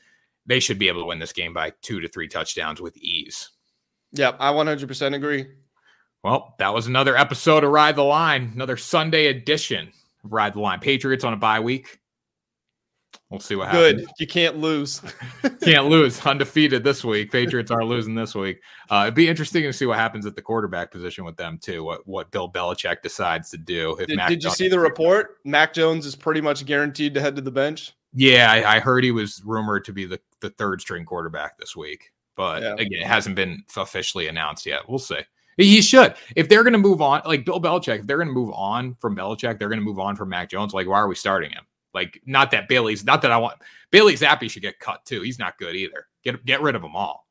they 0.47 0.59
should 0.59 0.79
be 0.79 0.87
able 0.87 1.01
to 1.01 1.05
win 1.05 1.19
this 1.19 1.31
game 1.31 1.53
by 1.53 1.73
two 1.83 1.99
to 1.99 2.07
three 2.07 2.27
touchdowns 2.27 2.81
with 2.81 2.97
ease. 2.97 3.51
Yep, 4.13 4.37
I 4.39 4.51
100% 4.51 5.13
agree. 5.13 5.45
Well, 6.23 6.55
that 6.59 6.73
was 6.73 6.87
another 6.87 7.15
episode 7.15 7.63
of 7.63 7.71
Ride 7.71 7.95
the 7.95 8.03
Line, 8.03 8.51
another 8.53 8.75
Sunday 8.75 9.27
edition 9.27 9.91
of 10.23 10.33
Ride 10.33 10.53
the 10.53 10.59
Line. 10.59 10.79
Patriots 10.79 11.23
on 11.23 11.33
a 11.33 11.37
bye 11.37 11.61
week. 11.61 11.99
We'll 13.29 13.39
see 13.39 13.55
what 13.55 13.69
happens. 13.69 14.01
Good. 14.01 14.09
You 14.19 14.27
can't 14.27 14.57
lose. 14.57 15.01
can't 15.61 15.85
lose. 15.87 16.19
Undefeated 16.25 16.83
this 16.83 17.05
week. 17.05 17.31
Patriots 17.31 17.69
are 17.71 17.85
losing 17.85 18.15
this 18.15 18.33
week. 18.33 18.59
Uh, 18.89 19.03
it'd 19.03 19.13
be 19.13 19.27
interesting 19.27 19.63
to 19.63 19.71
see 19.73 19.85
what 19.85 19.97
happens 19.97 20.25
at 20.25 20.35
the 20.35 20.41
quarterback 20.41 20.91
position 20.91 21.23
with 21.23 21.37
them 21.37 21.59
too. 21.59 21.83
What 21.83 22.07
what 22.07 22.31
Bill 22.31 22.51
Belichick 22.51 23.01
decides 23.01 23.49
to 23.51 23.57
do. 23.57 23.95
If 23.99 24.07
did, 24.07 24.19
did 24.27 24.43
you 24.43 24.49
see 24.49 24.67
the 24.67 24.79
report? 24.79 25.37
Mac 25.45 25.73
Jones 25.73 26.05
is 26.05 26.15
pretty 26.15 26.41
much 26.41 26.65
guaranteed 26.65 27.13
to 27.13 27.21
head 27.21 27.35
to 27.35 27.41
the 27.41 27.51
bench. 27.51 27.93
Yeah, 28.13 28.51
I, 28.51 28.77
I 28.77 28.79
heard 28.79 29.03
he 29.03 29.11
was 29.11 29.41
rumored 29.45 29.85
to 29.85 29.93
be 29.93 30.05
the, 30.05 30.19
the 30.39 30.49
third 30.49 30.81
string 30.81 31.05
quarterback 31.05 31.59
this 31.59 31.75
week, 31.75 32.11
but 32.35 32.63
yeah. 32.63 32.73
again, 32.73 33.01
it 33.01 33.07
hasn't 33.07 33.35
been 33.35 33.63
officially 33.77 34.27
announced 34.27 34.65
yet. 34.65 34.81
We'll 34.89 34.97
see. 34.97 35.19
He 35.63 35.81
should. 35.81 36.15
If 36.37 36.47
they're 36.47 36.63
going 36.63 36.73
to 36.73 36.79
move 36.79 37.01
on, 37.01 37.21
like 37.25 37.43
Bill 37.43 37.59
Belichick, 37.59 37.99
if 37.99 38.07
they're 38.07 38.17
going 38.17 38.29
to 38.29 38.33
move 38.33 38.53
on 38.53 38.95
from 38.95 39.15
Belichick, 39.15 39.59
they're 39.59 39.67
going 39.67 39.79
to 39.79 39.85
move 39.85 39.99
on 39.99 40.15
from 40.15 40.29
Mac 40.29 40.49
Jones. 40.49 40.73
Like, 40.73 40.87
why 40.87 40.99
are 40.99 41.07
we 41.07 41.15
starting 41.15 41.51
him? 41.51 41.65
Like, 41.93 42.21
not 42.25 42.51
that 42.51 42.69
Bailey's, 42.69 43.03
not 43.03 43.21
that 43.23 43.31
I 43.31 43.37
want 43.37 43.57
Bailey 43.91 44.13
Zappe 44.13 44.49
should 44.49 44.61
get 44.61 44.79
cut 44.79 45.03
too. 45.05 45.21
He's 45.21 45.37
not 45.37 45.57
good 45.57 45.75
either. 45.75 46.07
Get 46.23 46.45
get 46.45 46.61
rid 46.61 46.75
of 46.75 46.81
them 46.81 46.95
all. 46.95 47.27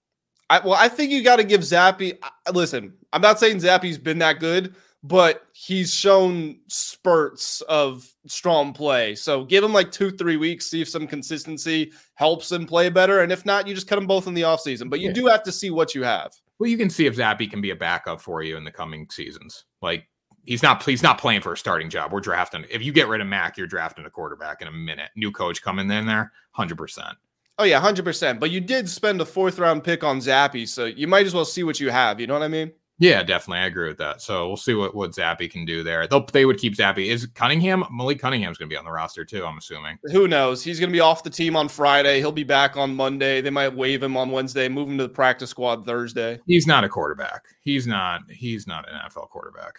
I, 0.50 0.61
well, 0.61 0.75
I 0.75 0.88
think 0.88 1.11
you 1.11 1.23
got 1.23 1.37
to 1.37 1.44
give 1.44 1.61
Zappe. 1.62 2.18
Listen, 2.52 2.94
I'm 3.12 3.23
not 3.23 3.38
saying 3.38 3.58
Zappe's 3.58 3.99
been 3.99 4.18
that 4.18 4.40
good, 4.40 4.75
but 5.02 5.47
he's 5.52 5.94
shown 5.94 6.58
spurts 6.68 7.61
of 7.62 8.11
strong 8.26 8.72
play. 8.72 9.14
So 9.14 9.44
give 9.44 9.64
him 9.64 9.72
like 9.72 9.90
two, 9.90 10.11
three 10.11 10.37
weeks, 10.37 10.66
see 10.66 10.83
if 10.83 10.88
some 10.88 11.07
consistency 11.07 11.92
helps 12.14 12.50
him 12.50 12.66
play 12.66 12.88
better. 12.90 13.20
And 13.20 13.31
if 13.33 13.46
not, 13.46 13.66
you 13.66 13.74
just 13.74 13.87
cut 13.87 13.96
them 13.96 14.07
both 14.07 14.26
in 14.26 14.35
the 14.35 14.42
offseason. 14.42 14.90
But 14.90 15.00
you 15.00 15.09
yeah. 15.09 15.14
do 15.14 15.26
have 15.26 15.42
to 15.44 15.52
see 15.52 15.70
what 15.70 15.94
you 15.94 16.02
have. 16.02 16.33
Well, 16.59 16.68
you 16.68 16.77
can 16.77 16.90
see 16.90 17.07
if 17.07 17.16
Zappe 17.16 17.51
can 17.51 17.61
be 17.61 17.71
a 17.71 17.77
backup 17.77 18.21
for 18.21 18.42
you 18.42 18.57
in 18.57 18.64
the 18.64 18.73
coming 18.73 19.09
seasons. 19.11 19.64
Like 19.81 20.09
he's 20.44 20.62
not 20.62 20.83
he's 20.83 21.03
not 21.03 21.18
playing 21.18 21.42
for 21.42 21.53
a 21.53 21.57
starting 21.57 21.90
job. 21.90 22.12
We're 22.12 22.21
drafting. 22.21 22.64
If 22.71 22.83
you 22.83 22.92
get 22.92 23.09
rid 23.09 23.21
of 23.21 23.27
Mac, 23.27 23.57
you're 23.57 23.66
drafting 23.66 24.07
a 24.07 24.11
quarterback 24.11 24.62
in 24.62 24.68
a 24.68 24.73
minute. 24.73 25.11
New 25.14 25.31
coach 25.31 25.62
coming 25.62 25.90
in 25.90 26.07
there, 26.07 26.33
hundred 26.53 26.79
percent. 26.79 27.16
Oh 27.59 27.64
yeah, 27.64 27.81
hundred 27.81 28.05
percent. 28.05 28.40
But 28.40 28.51
you 28.51 28.61
did 28.61 28.88
spend 28.88 29.21
a 29.21 29.27
fourth 29.27 29.59
round 29.59 29.85
pick 29.85 30.03
on 30.03 30.18
Zappe, 30.18 30.68
so 30.68 30.87
you 30.87 31.07
might 31.07 31.27
as 31.27 31.35
well 31.35 31.44
see 31.44 31.64
what 31.64 31.81
you 31.81 31.90
have. 31.90 32.21
You 32.21 32.27
know 32.27 32.35
what 32.35 32.42
I 32.42 32.49
mean? 32.49 32.73
Yeah, 32.98 33.22
definitely. 33.22 33.61
I 33.61 33.66
agree 33.66 33.88
with 33.88 33.98
that. 33.98 34.20
So 34.20 34.48
we'll 34.48 34.56
see 34.56 34.74
what, 34.74 34.94
what 34.94 35.12
Zappe 35.12 35.50
can 35.50 35.64
do 35.64 35.84
there. 35.84 36.06
They'll, 36.08 36.26
they 36.26 36.44
would 36.44 36.58
keep 36.58 36.76
Zappe. 36.76 37.06
Is 37.06 37.26
Cunningham, 37.26 37.84
Malik 37.92 38.18
Cunningham's 38.18 38.58
going 38.58 38.68
to 38.68 38.72
be 38.72 38.78
on 38.78 38.84
the 38.84 38.90
roster 38.90 39.24
too, 39.24 39.44
I'm 39.44 39.58
assuming. 39.58 39.98
Who 40.11 40.26
knows? 40.26 40.64
He's 40.64 40.80
going 40.80 40.90
to 40.90 40.96
be 40.96 41.00
off 41.00 41.22
the 41.22 41.30
team 41.30 41.54
on 41.54 41.68
Friday. 41.68 42.18
He'll 42.18 42.32
be 42.32 42.44
back 42.44 42.76
on 42.76 42.94
Monday. 42.94 43.40
They 43.40 43.50
might 43.50 43.74
waive 43.74 44.02
him 44.02 44.16
on 44.16 44.30
Wednesday, 44.32 44.68
move 44.68 44.88
him 44.88 44.98
to 44.98 45.04
the 45.04 45.08
practice 45.08 45.50
squad 45.50 45.87
Thursday. 45.87 46.40
He's 46.46 46.66
not 46.66 46.82
a 46.82 46.88
quarterback. 46.88 47.44
He's 47.62 47.87
not, 47.87 48.22
he's 48.28 48.66
not 48.66 48.88
an 48.88 48.96
NFL 48.96 49.28
quarterback. 49.30 49.78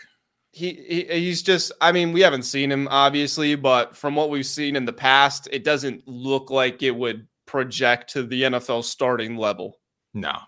He, 0.51 0.73
he 0.73 1.19
he's 1.19 1.43
just 1.43 1.71
I 1.79 1.91
mean 1.91 2.11
we 2.11 2.21
haven't 2.21 2.41
seen 2.41 2.71
him 2.71 2.87
obviously 2.89 3.53
but 3.53 3.95
from 3.95 4.15
what 4.15 4.31
we've 4.31 4.43
seen 4.43 4.75
in 4.75 4.83
the 4.83 4.91
past 4.91 5.47
it 5.51 5.63
doesn't 5.63 6.07
look 6.07 6.49
like 6.49 6.81
it 6.81 6.89
would 6.89 7.27
project 7.45 8.11
to 8.13 8.23
the 8.23 8.41
NFL 8.43 8.83
starting 8.83 9.37
level. 9.37 9.77
No, 10.15 10.39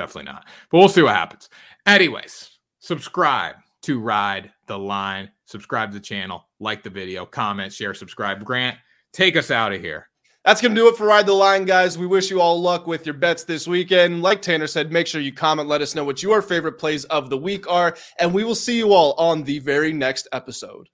definitely 0.00 0.32
not. 0.32 0.46
But 0.70 0.78
we'll 0.78 0.88
see 0.88 1.02
what 1.02 1.14
happens. 1.14 1.48
Anyways, 1.86 2.58
subscribe 2.78 3.56
to 3.82 4.00
Ride 4.00 4.50
the 4.66 4.78
Line. 4.78 5.30
Subscribe 5.44 5.90
to 5.90 5.98
the 5.98 6.04
channel, 6.04 6.48
like 6.58 6.82
the 6.82 6.90
video, 6.90 7.26
comment, 7.26 7.72
share, 7.72 7.92
subscribe. 7.92 8.44
Grant, 8.44 8.78
take 9.12 9.36
us 9.36 9.50
out 9.50 9.72
of 9.72 9.80
here. 9.80 10.08
That's 10.44 10.62
going 10.62 10.74
to 10.74 10.80
do 10.80 10.88
it 10.88 10.96
for 10.96 11.06
Ride 11.06 11.26
the 11.26 11.34
Line, 11.34 11.66
guys. 11.66 11.98
We 11.98 12.06
wish 12.06 12.30
you 12.30 12.40
all 12.40 12.60
luck 12.60 12.86
with 12.86 13.04
your 13.04 13.14
bets 13.14 13.44
this 13.44 13.68
weekend. 13.68 14.22
Like 14.22 14.40
Tanner 14.40 14.66
said, 14.66 14.90
make 14.90 15.06
sure 15.06 15.20
you 15.20 15.34
comment, 15.34 15.68
let 15.68 15.82
us 15.82 15.94
know 15.94 16.04
what 16.04 16.22
your 16.22 16.40
favorite 16.40 16.78
plays 16.78 17.04
of 17.06 17.28
the 17.28 17.36
week 17.36 17.70
are, 17.70 17.94
and 18.18 18.32
we 18.32 18.44
will 18.44 18.54
see 18.54 18.78
you 18.78 18.94
all 18.94 19.12
on 19.18 19.42
the 19.42 19.58
very 19.58 19.92
next 19.92 20.28
episode. 20.32 20.88